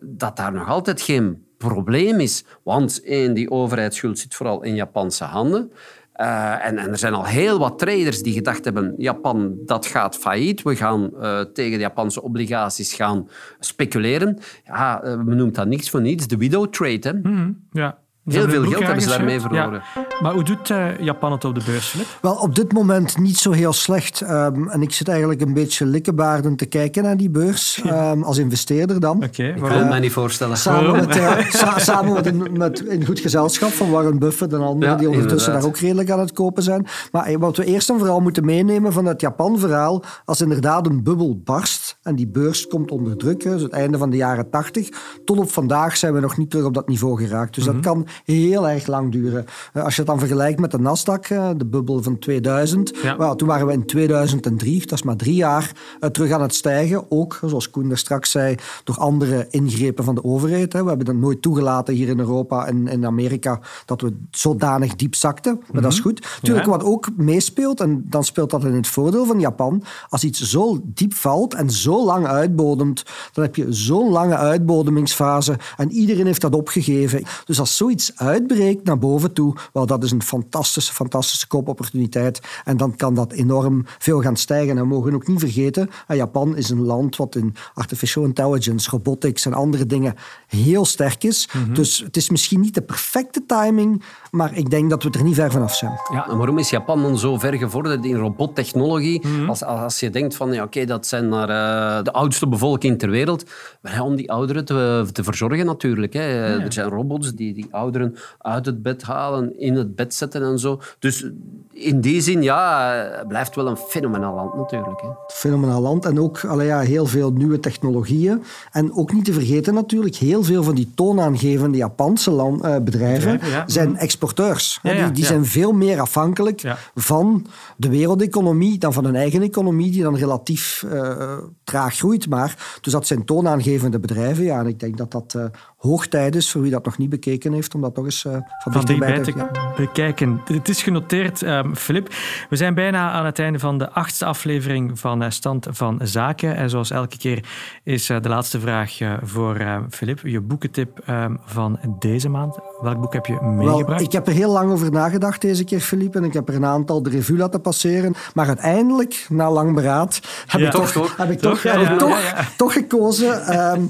dat 0.00 0.36
daar 0.36 0.52
nog 0.52 0.68
altijd 0.68 1.00
geen 1.00 1.44
probleem 1.56 2.20
is. 2.20 2.44
Want 2.62 3.02
één, 3.04 3.34
die 3.34 3.50
overheidsschuld 3.50 4.18
zit 4.18 4.34
vooral 4.34 4.62
in 4.62 4.74
Japanse 4.74 5.24
handen. 5.24 5.72
Eh, 6.12 6.66
en, 6.66 6.78
er 6.78 6.98
zijn 6.98 7.14
al 7.14 7.24
heel 7.24 7.58
wat 7.58 7.78
traders 7.78 8.22
die 8.22 8.32
gedacht 8.32 8.64
hebben, 8.64 8.94
Japan, 8.96 9.56
dat 9.66 9.86
gaat 9.86 10.16
failliet. 10.16 10.62
We 10.62 10.76
gaan 10.76 11.10
eh, 11.20 11.40
tegen 11.40 11.72
de 11.72 11.78
Japanse 11.78 12.22
obligaties 12.22 12.94
gaan 12.94 13.28
speculeren. 13.60 14.38
Ja, 14.64 15.02
eh, 15.02 15.16
men 15.16 15.36
noemt 15.36 15.54
dat 15.54 15.66
niks 15.66 15.90
voor 15.90 16.00
niets. 16.00 16.26
De 16.26 16.36
widow 16.36 16.66
trade. 16.66 17.08
Hè. 17.08 17.30
Ja. 17.70 17.98
Ze 18.26 18.38
Heel 18.38 18.48
veel 18.48 18.62
geld 18.64 18.82
hebben 18.82 19.02
ze 19.02 19.08
daarmee 19.08 19.40
verloren. 19.40 19.82
Ja. 19.94 20.06
Maar 20.20 20.32
hoe 20.32 20.42
doet 20.42 20.70
eh, 20.70 20.98
Japan 20.98 21.32
het 21.32 21.44
op 21.44 21.54
de 21.54 21.60
beurs? 21.66 21.96
Wel, 22.20 22.34
op 22.34 22.54
dit 22.54 22.72
moment 22.72 23.18
niet 23.18 23.38
zo 23.38 23.50
heel 23.50 23.72
slecht. 23.72 24.20
Ehm, 24.20 24.68
en 24.68 24.82
ik 24.82 24.92
zit 24.92 25.08
eigenlijk 25.08 25.40
een 25.40 25.54
beetje 25.54 25.86
likkebaarden 25.86 26.56
te 26.56 26.66
kijken 26.66 27.02
naar 27.02 27.16
die 27.16 27.30
beurs. 27.30 27.80
ehm, 27.84 28.22
als 28.22 28.38
investeerder 28.38 29.00
dan. 29.00 29.16
Oké, 29.16 29.26
Ik 29.26 29.52
wil 29.54 29.60
waarom? 29.62 29.78
het 29.80 29.88
mij 29.88 30.00
niet 30.00 30.12
voorstellen. 30.12 30.56
Samen, 30.56 31.06
met, 31.06 31.14
sa- 31.50 31.78
samen 31.78 32.12
met, 32.12 32.26
een, 32.26 32.48
met 32.52 32.84
goed 33.06 33.20
gezelschap 33.20 33.70
van 33.70 33.90
Warren 33.90 34.18
Buffett 34.18 34.52
en 34.52 34.60
anderen 34.60 34.92
Ja, 34.92 34.98
die 34.98 35.08
ondertussen 35.08 35.52
inderdaad. 35.52 35.62
daar 35.62 35.70
ook 35.70 35.88
redelijk 35.88 36.10
aan 36.10 36.20
het 36.20 36.32
kopen 36.32 36.62
zijn. 36.62 36.86
Maar 37.12 37.24
eh, 37.24 37.36
wat 37.38 37.56
we 37.56 37.64
eerst 37.64 37.90
en 37.90 37.98
vooral 37.98 38.20
moeten 38.20 38.44
meenemen 38.44 38.92
van 38.92 39.04
het 39.04 39.20
Japan-verhaal, 39.20 40.02
als 40.24 40.40
inderdaad 40.40 40.86
een 40.86 41.02
bubbel 41.02 41.40
barst 41.44 41.81
en 42.02 42.14
die 42.14 42.26
beurs 42.26 42.66
komt 42.66 42.90
onder 42.90 43.16
druk, 43.16 43.42
dus 43.42 43.62
het 43.62 43.72
einde 43.72 43.98
van 43.98 44.10
de 44.10 44.16
jaren 44.16 44.50
80, 44.50 44.88
tot 45.24 45.38
op 45.38 45.50
vandaag 45.50 45.96
zijn 45.96 46.14
we 46.14 46.20
nog 46.20 46.36
niet 46.36 46.50
terug 46.50 46.64
op 46.66 46.74
dat 46.74 46.88
niveau 46.88 47.16
geraakt. 47.16 47.54
Dus 47.54 47.64
dat 47.64 47.80
kan 47.80 48.06
heel 48.24 48.68
erg 48.68 48.86
lang 48.86 49.12
duren. 49.12 49.44
Eh, 49.72 49.82
als 49.84 49.94
je 49.94 50.00
het 50.00 50.10
dan 50.10 50.18
vergelijkt 50.18 50.60
met 50.60 50.70
de 50.70 50.78
Nasdaq, 50.78 51.28
eh, 51.30 51.50
de 51.56 51.66
bubbel 51.66 52.02
van 52.02 52.18
2000, 52.18 52.92
Ja. 53.02 53.34
toen 53.34 53.48
waren 53.48 53.66
we 53.66 53.72
in 53.72 53.86
2003, 53.86 54.80
dat 54.80 54.92
is 54.92 55.02
maar 55.02 55.16
drie 55.16 55.34
jaar, 55.34 55.72
eh, 56.00 56.10
terug 56.10 56.30
aan 56.30 56.42
het 56.42 56.54
stijgen. 56.54 57.04
Ook, 57.10 57.38
zoals 57.44 57.70
Koen 57.70 57.88
daar 57.88 57.98
straks 57.98 58.30
zei, 58.30 58.56
door 58.84 58.96
andere 58.96 59.46
ingrepen 59.50 60.04
van 60.04 60.14
de 60.14 60.24
overheid. 60.24 60.72
We 60.72 60.78
hebben 60.78 61.06
dat 61.06 61.14
nooit 61.14 61.42
toegelaten 61.42 61.94
hier 61.94 62.08
in 62.08 62.18
Europa 62.18 62.66
en 62.66 62.88
in 62.88 63.06
Amerika 63.06 63.60
dat 63.84 64.00
we 64.00 64.16
zodanig 64.30 64.94
diep 64.96 65.14
zakten. 65.14 65.60
Maar 65.72 65.82
dat 65.82 65.92
is 65.92 66.00
goed. 66.00 66.20
Natuurlijk, 66.34 66.66
Ja. 66.66 66.70
wat 66.72 66.84
ook 66.84 67.08
meespeelt, 67.16 67.80
en 67.80 68.04
dan 68.08 68.24
speelt 68.24 68.50
dat 68.50 68.64
in 68.64 68.74
het 68.74 68.86
voordeel 68.88 69.26
van 69.26 69.40
Japan, 69.40 69.82
als 70.08 70.24
iets 70.24 70.40
zo 70.40 70.80
diep 70.84 71.14
valt 71.14 71.54
en 71.54 71.70
zo 71.70 71.90
lang 72.00 72.26
uitbodemt, 72.26 73.02
dan 73.32 73.44
heb 73.44 73.56
je 73.56 73.66
zo'n 73.72 74.10
lange 74.10 74.36
uitbodemingsfase 74.36 75.58
en 75.76 75.90
iedereen 75.90 76.26
heeft 76.26 76.40
dat 76.40 76.54
opgegeven. 76.54 77.22
Dus 77.44 77.60
als 77.60 77.76
zoiets 77.76 78.12
uitbreekt 78.16 78.84
naar 78.84 78.98
boven 78.98 79.32
toe, 79.32 79.56
wel, 79.72 79.86
dat 79.86 80.04
is 80.04 80.10
een 80.10 80.22
fantastische, 80.22 80.92
fantastische 80.92 81.46
koopopportuniteit. 81.46 82.40
En 82.64 82.76
dan 82.76 82.96
kan 82.96 83.14
dat 83.14 83.32
enorm 83.32 83.84
veel 83.98 84.20
gaan 84.20 84.36
stijgen. 84.36 84.76
En 84.76 84.82
we 84.82 84.88
mogen 84.88 85.14
ook 85.14 85.26
niet 85.26 85.40
vergeten, 85.40 85.90
eh, 86.06 86.16
Japan 86.16 86.56
is 86.56 86.70
een 86.70 86.82
land 86.82 87.16
wat 87.16 87.34
in 87.34 87.54
artificial 87.74 88.24
intelligence, 88.24 88.90
robotics 88.90 89.46
en 89.46 89.52
andere 89.52 89.86
dingen 89.86 90.14
heel 90.46 90.84
sterk 90.84 91.24
is. 91.24 91.48
Dus 91.72 91.98
het 91.98 92.16
is 92.16 92.30
misschien 92.30 92.60
niet 92.60 92.74
de 92.74 92.82
perfecte 92.82 93.46
timing, 93.46 94.02
maar 94.32 94.56
ik 94.56 94.70
denk 94.70 94.90
dat 94.90 95.02
we 95.02 95.10
er 95.10 95.22
niet 95.22 95.34
ver 95.34 95.50
vanaf 95.50 95.74
zijn. 95.74 96.00
Ja, 96.12 96.28
en 96.28 96.36
waarom 96.36 96.58
is 96.58 96.70
Japan 96.70 97.02
dan 97.02 97.18
zo 97.18 97.38
ver 97.38 97.54
gevorderd 97.54 98.04
in 98.04 98.16
robottechnologie? 98.16 99.22
Als, 99.48 99.64
als 99.64 100.00
je 100.00 100.10
denkt 100.10 100.34
van, 100.34 100.52
ja, 100.52 100.62
oké, 100.62 100.84
dat 100.84 101.06
zijn 101.06 101.28
maar 101.28 101.48
eh, 101.48 102.04
de 102.04 102.12
oudste 102.12 102.48
bevolking 102.48 102.98
ter 102.98 103.10
wereld. 103.10 103.44
Maar 103.80 103.94
ja, 103.94 104.04
om 104.04 104.16
die 104.16 104.30
ouderen 104.30 104.64
te, 104.64 105.06
te 105.12 105.24
verzorgen 105.24 105.66
natuurlijk. 105.66 106.12
Hè. 106.12 106.58
Er 106.60 106.72
zijn 106.72 106.88
robots 106.88 107.34
die 107.34 107.54
die 107.54 107.66
ouderen 107.70 108.16
uit 108.38 108.66
het 108.66 108.82
bed 108.82 109.02
halen, 109.02 109.58
in 109.60 109.74
het 109.74 109.96
bed 109.96 110.14
zetten 110.14 110.42
en 110.42 110.58
zo. 110.58 110.80
Dus 110.98 111.26
in 111.72 112.00
die 112.00 112.20
zin, 112.20 112.42
ja, 112.42 112.92
het 113.18 113.28
blijft 113.28 113.54
wel 113.54 113.66
een 113.66 113.76
fenomenaal 113.76 114.34
land 114.34 114.54
natuurlijk. 114.54 115.00
Hè. 115.00 115.08
fenomenaal 115.28 115.80
land. 115.80 116.04
En 116.04 116.20
ook 116.20 116.44
allee, 116.44 116.66
ja, 116.66 116.80
heel 116.80 117.06
veel 117.06 117.32
nieuwe 117.32 117.60
technologieën. 117.60 118.42
En 118.70 118.94
ook 118.94 119.12
niet 119.12 119.24
te 119.24 119.32
vergeten 119.32 119.74
natuurlijk, 119.74 120.14
heel 120.14 120.42
veel 120.42 120.62
van 120.62 120.74
die 120.74 120.90
toonaangevende 120.94 121.78
Japanse 121.78 122.30
land, 122.30 122.62
eh, 122.62 122.76
bedrijven 122.76 123.00
Bedrijven, 123.02 123.50
ja. 123.50 123.64
zijn 123.66 123.96
exporteurs. 124.22 124.78
Ja, 124.82 124.92
ja, 124.92 125.08
die 125.08 125.24
zijn 125.24 125.46
veel 125.46 125.72
meer 125.72 126.00
afhankelijk 126.00 126.62
van 126.94 127.46
de 127.76 127.88
wereldeconomie 127.88 128.78
dan 128.78 128.92
van 128.92 129.04
hun 129.04 129.16
eigen 129.16 129.42
economie, 129.42 129.90
die 129.90 130.02
dan 130.02 130.16
relatief 130.16 130.84
eh, 130.90 131.38
traag 131.64 131.96
groeit. 131.96 132.28
Maar, 132.28 132.78
dus 132.80 132.92
dat 132.92 133.06
zijn 133.06 133.24
toonaangevende 133.24 134.00
bedrijven. 134.00 134.44
Ja, 134.44 134.58
en 134.58 134.66
ik 134.66 134.80
denk 134.80 134.96
dat 134.96 135.10
dat 135.10 135.34
eh, 135.34 135.44
hoog 135.76 136.06
tijd 136.06 136.34
is 136.34 136.50
voor 136.50 136.62
wie 136.62 136.70
dat 136.70 136.84
nog 136.84 136.98
niet 136.98 137.08
bekeken 137.08 137.52
heeft, 137.52 137.74
om 137.74 137.80
dat 137.80 137.94
toch 137.94 138.04
eens 138.04 138.24
eh, 138.24 138.32
van, 138.32 138.72
van 138.72 138.84
dichterbij 138.84 139.20
te 139.20 139.32
ja. 139.36 139.50
bekijken. 139.76 140.40
Het 140.44 140.68
is 140.68 140.82
genoteerd, 140.82 141.42
ehm, 141.42 141.74
Filip. 141.74 142.08
We 142.48 142.56
zijn 142.56 142.74
bijna 142.74 143.10
aan 143.10 143.24
het 143.24 143.38
einde 143.38 143.58
van 143.58 143.78
de 143.78 143.90
achtste 143.90 144.24
aflevering 144.24 144.98
van 144.98 145.32
Stand 145.32 145.66
van 145.70 146.00
Zaken. 146.02 146.56
En 146.56 146.70
zoals 146.70 146.90
elke 146.90 147.18
keer 147.18 147.44
is 147.84 148.06
de 148.06 148.28
laatste 148.28 148.60
vraag 148.60 148.98
voor 149.22 149.56
eh, 149.56 149.76
Filip. 149.90 150.20
Je 150.22 150.40
boekentip 150.40 150.98
ehm, 150.98 151.36
van 151.44 151.78
deze 151.98 152.28
maand. 152.28 152.58
Welk 152.80 153.00
boek 153.00 153.12
heb 153.12 153.26
je 153.26 153.40
meegebracht? 153.40 154.11
Ik 154.12 154.18
heb 154.18 154.26
er 154.26 154.32
heel 154.32 154.50
lang 154.52 154.70
over 154.72 154.90
nagedacht 154.90 155.40
deze 155.40 155.64
keer, 155.64 155.80
Philippe. 155.80 156.18
En 156.18 156.24
ik 156.24 156.32
heb 156.32 156.48
er 156.48 156.54
een 156.54 156.64
aantal 156.64 157.02
de 157.02 157.10
revue 157.10 157.36
laten 157.36 157.60
passeren. 157.60 158.14
Maar 158.34 158.46
uiteindelijk, 158.46 159.26
na 159.28 159.50
lang 159.50 159.74
beraad, 159.74 160.20
heb 160.46 160.60
Ja. 160.60 160.66
ik 160.66 160.72
toch, 160.72 161.16
heb 161.16 161.30
ik 161.30 161.38
Toch, 161.40 161.52
toch, 161.52 161.62
ja, 161.62 161.78
heb 161.80 161.92
ik 161.92 161.98
toch, 161.98 162.18
toch 162.56 162.72
gekozen 162.72 163.46
ehm, 163.46 163.80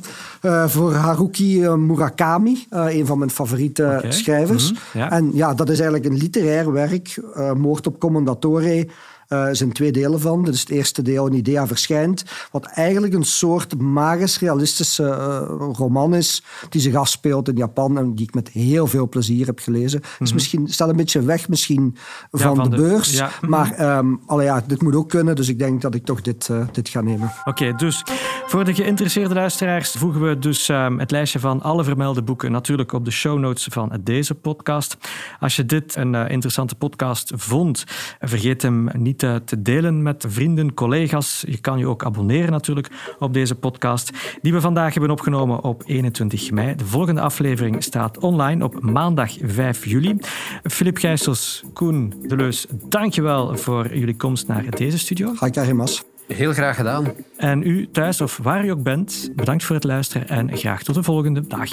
eh, 0.41 0.67
voor 0.69 0.95
Haruki 0.95 1.65
eh, 1.65 1.75
Murakami. 1.75 2.67
eh, 2.71 2.97
een 2.99 3.07
van 3.07 3.19
mijn 3.19 3.31
favoriete 3.31 4.05
schrijvers. 4.09 4.73
Mhm, 4.73 4.99
ja. 4.99 5.11
En 5.11 5.31
ja, 5.35 5.55
dat 5.55 5.69
is 5.69 5.81
eigenlijk 5.81 6.13
een 6.13 6.19
literair 6.19 6.73
werk. 6.73 7.21
eh, 7.35 7.53
Moord 7.53 7.87
op 7.87 7.99
Commendatore. 8.01 8.87
Eh 9.33 9.49
zijn 9.53 9.73
twee 9.73 9.93
delen 9.93 10.21
van. 10.21 10.45
Dit 10.45 10.55
is 10.55 10.61
het 10.61 10.71
eerste 10.71 11.03
deel, 11.03 11.27
een 11.27 11.33
idea 11.33 11.67
verschijnt. 11.67 12.25
Wat 12.51 12.65
eigenlijk 12.67 13.15
een 13.15 13.25
soort 13.25 13.79
magisch 13.79 14.39
realistische 14.39 15.05
eh, 15.09 15.43
roman 15.73 16.15
is. 16.15 16.43
Die 16.69 16.81
zich 16.81 16.95
afspeelt 16.95 17.49
in 17.49 17.57
Japan 17.57 17.99
en 17.99 18.15
die 18.15 18.27
ik 18.27 18.35
met 18.35 18.49
heel 18.49 18.87
veel 18.87 19.09
plezier 19.09 19.47
heb 19.47 19.59
gelezen. 19.59 20.01
Is 20.19 20.33
misschien, 20.33 20.69
staat 20.69 20.89
een 20.89 20.97
beetje 20.97 21.23
weg 21.23 21.49
misschien 21.49 21.97
van, 22.31 22.57
van 22.57 22.71
de, 22.71 22.77
de- 22.77 22.83
beurs. 22.83 23.13
ja. 23.13 23.31
Maar 23.41 24.01
allee, 24.27 24.47
ja, 24.47 24.63
dit 24.67 24.83
moet 24.83 24.95
ook 24.95 25.09
kunnen. 25.09 25.37
Dus 25.37 25.49
ik 25.49 25.59
denk 25.59 25.83
dat 25.83 25.95
ik 25.95 26.05
toch 26.05 26.21
dit, 26.21 26.49
eh, 26.49 26.67
dit 26.73 26.89
ga 26.89 27.01
nemen. 27.01 27.33
Oké, 27.45 27.75
dus 27.77 28.03
voor 28.47 28.65
de 28.65 28.75
geïnteresseerde 28.75 29.35
luisteraars 29.35 29.91
voegen 29.91 30.29
we 30.29 30.39
dus 30.39 30.69
ehm, 30.69 30.99
het 30.99 31.11
lijstje 31.11 31.39
van 31.39 31.63
alle 31.63 31.85
vermelde 31.85 32.23
boeken 32.23 32.53
natuurlijk 32.53 32.93
op 32.93 33.05
de 33.05 33.11
show 33.11 33.39
notes 33.39 33.67
van 33.71 34.01
deze 34.01 34.35
podcast. 34.35 34.97
Als 35.41 35.57
je 35.57 35.67
dit 35.67 35.97
een 35.97 36.15
interessante 36.15 36.75
podcast 36.75 37.33
vond, 37.37 37.85
vergeet 38.21 38.63
hem 38.63 38.89
niet 38.93 39.22
te 39.45 39.63
delen 39.63 40.03
met 40.03 40.25
vrienden, 40.29 40.75
collega's. 40.75 41.45
Je 41.47 41.59
kan 41.59 41.79
je 41.79 41.87
ook 41.87 42.05
abonneren 42.05 42.51
natuurlijk 42.51 42.89
op 43.19 43.33
deze 43.33 43.55
podcast, 43.55 44.11
die 44.43 44.53
we 44.53 44.61
vandaag 44.61 44.93
hebben 44.93 45.11
opgenomen 45.11 45.63
op 45.63 45.83
21 45.87 46.51
mei. 46.51 46.75
De 46.77 46.85
volgende 46.85 47.21
aflevering 47.21 47.83
staat 47.83 48.19
online 48.19 48.65
op 48.65 48.81
maandag 48.81 49.37
5 49.43 49.87
juli. 49.87 50.17
Filip 50.63 50.97
Gijsels, 50.97 51.63
Koen 51.73 52.15
Deleus, 52.27 52.67
dankjewel 52.89 53.57
voor 53.57 53.97
jullie 53.97 54.17
komst 54.17 54.47
naar 54.47 54.71
deze 54.71 54.99
studio. 54.99 55.33
Haikarimas. 55.35 56.05
Heel 56.27 56.53
graag 56.53 56.77
gedaan. 56.77 57.13
En 57.37 57.63
u 57.63 57.89
thuis 57.91 58.21
of 58.21 58.39
waar 58.43 58.65
u 58.65 58.69
ook 58.69 58.83
bent, 58.83 59.31
bedankt 59.37 59.65
voor 59.65 59.75
het 59.75 59.85
luisteren 59.85 60.29
en 60.29 60.57
graag 60.57 60.83
tot 60.83 60.95
de 60.95 61.03
volgende 61.03 61.47
dag. 61.47 61.71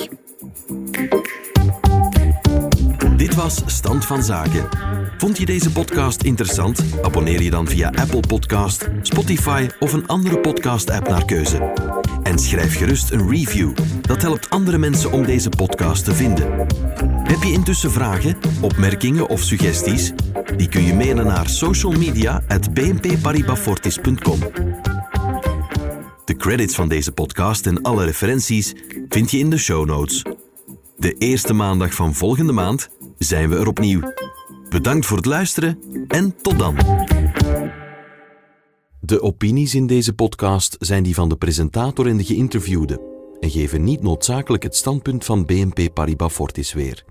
Dit 3.18 3.36
was 3.36 3.62
Stand 3.66 4.06
van 4.06 4.24
Zaken. 4.24 4.68
Vond 5.20 5.38
je 5.38 5.46
deze 5.46 5.72
podcast 5.72 6.24
interessant? 6.24 6.84
Abonneer 7.02 7.42
je 7.42 7.50
dan 7.50 7.68
via 7.68 7.92
Apple 7.96 8.20
Podcast, 8.20 8.90
Spotify 9.02 9.68
of 9.80 9.94
een 9.94 10.08
andere 10.08 10.40
podcast-app 10.40 11.08
naar 11.08 11.26
keuze. 11.26 11.74
En 12.24 12.40
schrijf 12.40 12.78
gerust 12.78 13.12
een 13.12 13.30
review. 13.30 13.72
Dat 14.02 14.22
helpt 14.22 14.50
andere 14.50 14.78
mensen 14.78 15.12
om 15.12 15.26
deze 15.26 15.50
podcast 15.50 16.04
te 16.04 16.14
vinden. 16.14 16.68
Heb 17.24 17.44
je 17.44 17.52
intussen 17.52 17.92
vragen, 17.92 18.38
opmerkingen 18.62 19.28
of 19.28 19.42
suggesties? 19.42 20.12
Die 20.58 20.70
kun 20.70 20.84
je 20.84 20.94
mailen 20.94 21.26
naar 21.26 21.50
socialmedia.bnpparibafortis.com. 21.50 24.40
De 26.26 26.36
credits 26.38 26.76
van 26.76 26.90
deze 26.90 27.12
podcast 27.12 27.66
en 27.66 27.82
alle 27.82 28.06
referenties 28.06 28.74
vind 29.10 29.32
je 29.32 29.38
in 29.38 29.50
de 29.50 29.58
show 29.58 29.86
notes. 29.86 30.24
De 30.98 31.16
eerste 31.18 31.54
maandag 31.54 31.94
van 31.94 32.14
volgende 32.14 32.54
maand 32.54 32.90
zijn 33.18 33.50
we 33.50 33.58
er 33.58 33.68
opnieuw. 33.68 34.02
Bedankt 34.70 35.06
voor 35.06 35.18
het 35.18 35.26
luisteren 35.26 35.80
en 36.08 36.36
tot 36.42 36.60
dan. 36.60 36.76
De 39.00 39.22
opinies 39.22 39.76
in 39.76 39.88
deze 39.88 40.14
podcast 40.14 40.76
zijn 40.80 41.04
die 41.04 41.14
van 41.14 41.30
de 41.30 41.38
presentator 41.38 42.08
en 42.08 42.18
de 42.18 42.24
geïnterviewde 42.24 43.02
en 43.40 43.50
geven 43.50 43.84
niet 43.84 44.02
noodzakelijk 44.02 44.64
het 44.64 44.76
standpunt 44.76 45.26
van 45.26 45.46
BNP 45.46 45.94
Paribas 45.94 46.34
Fortis 46.34 46.74
weer. 46.74 47.04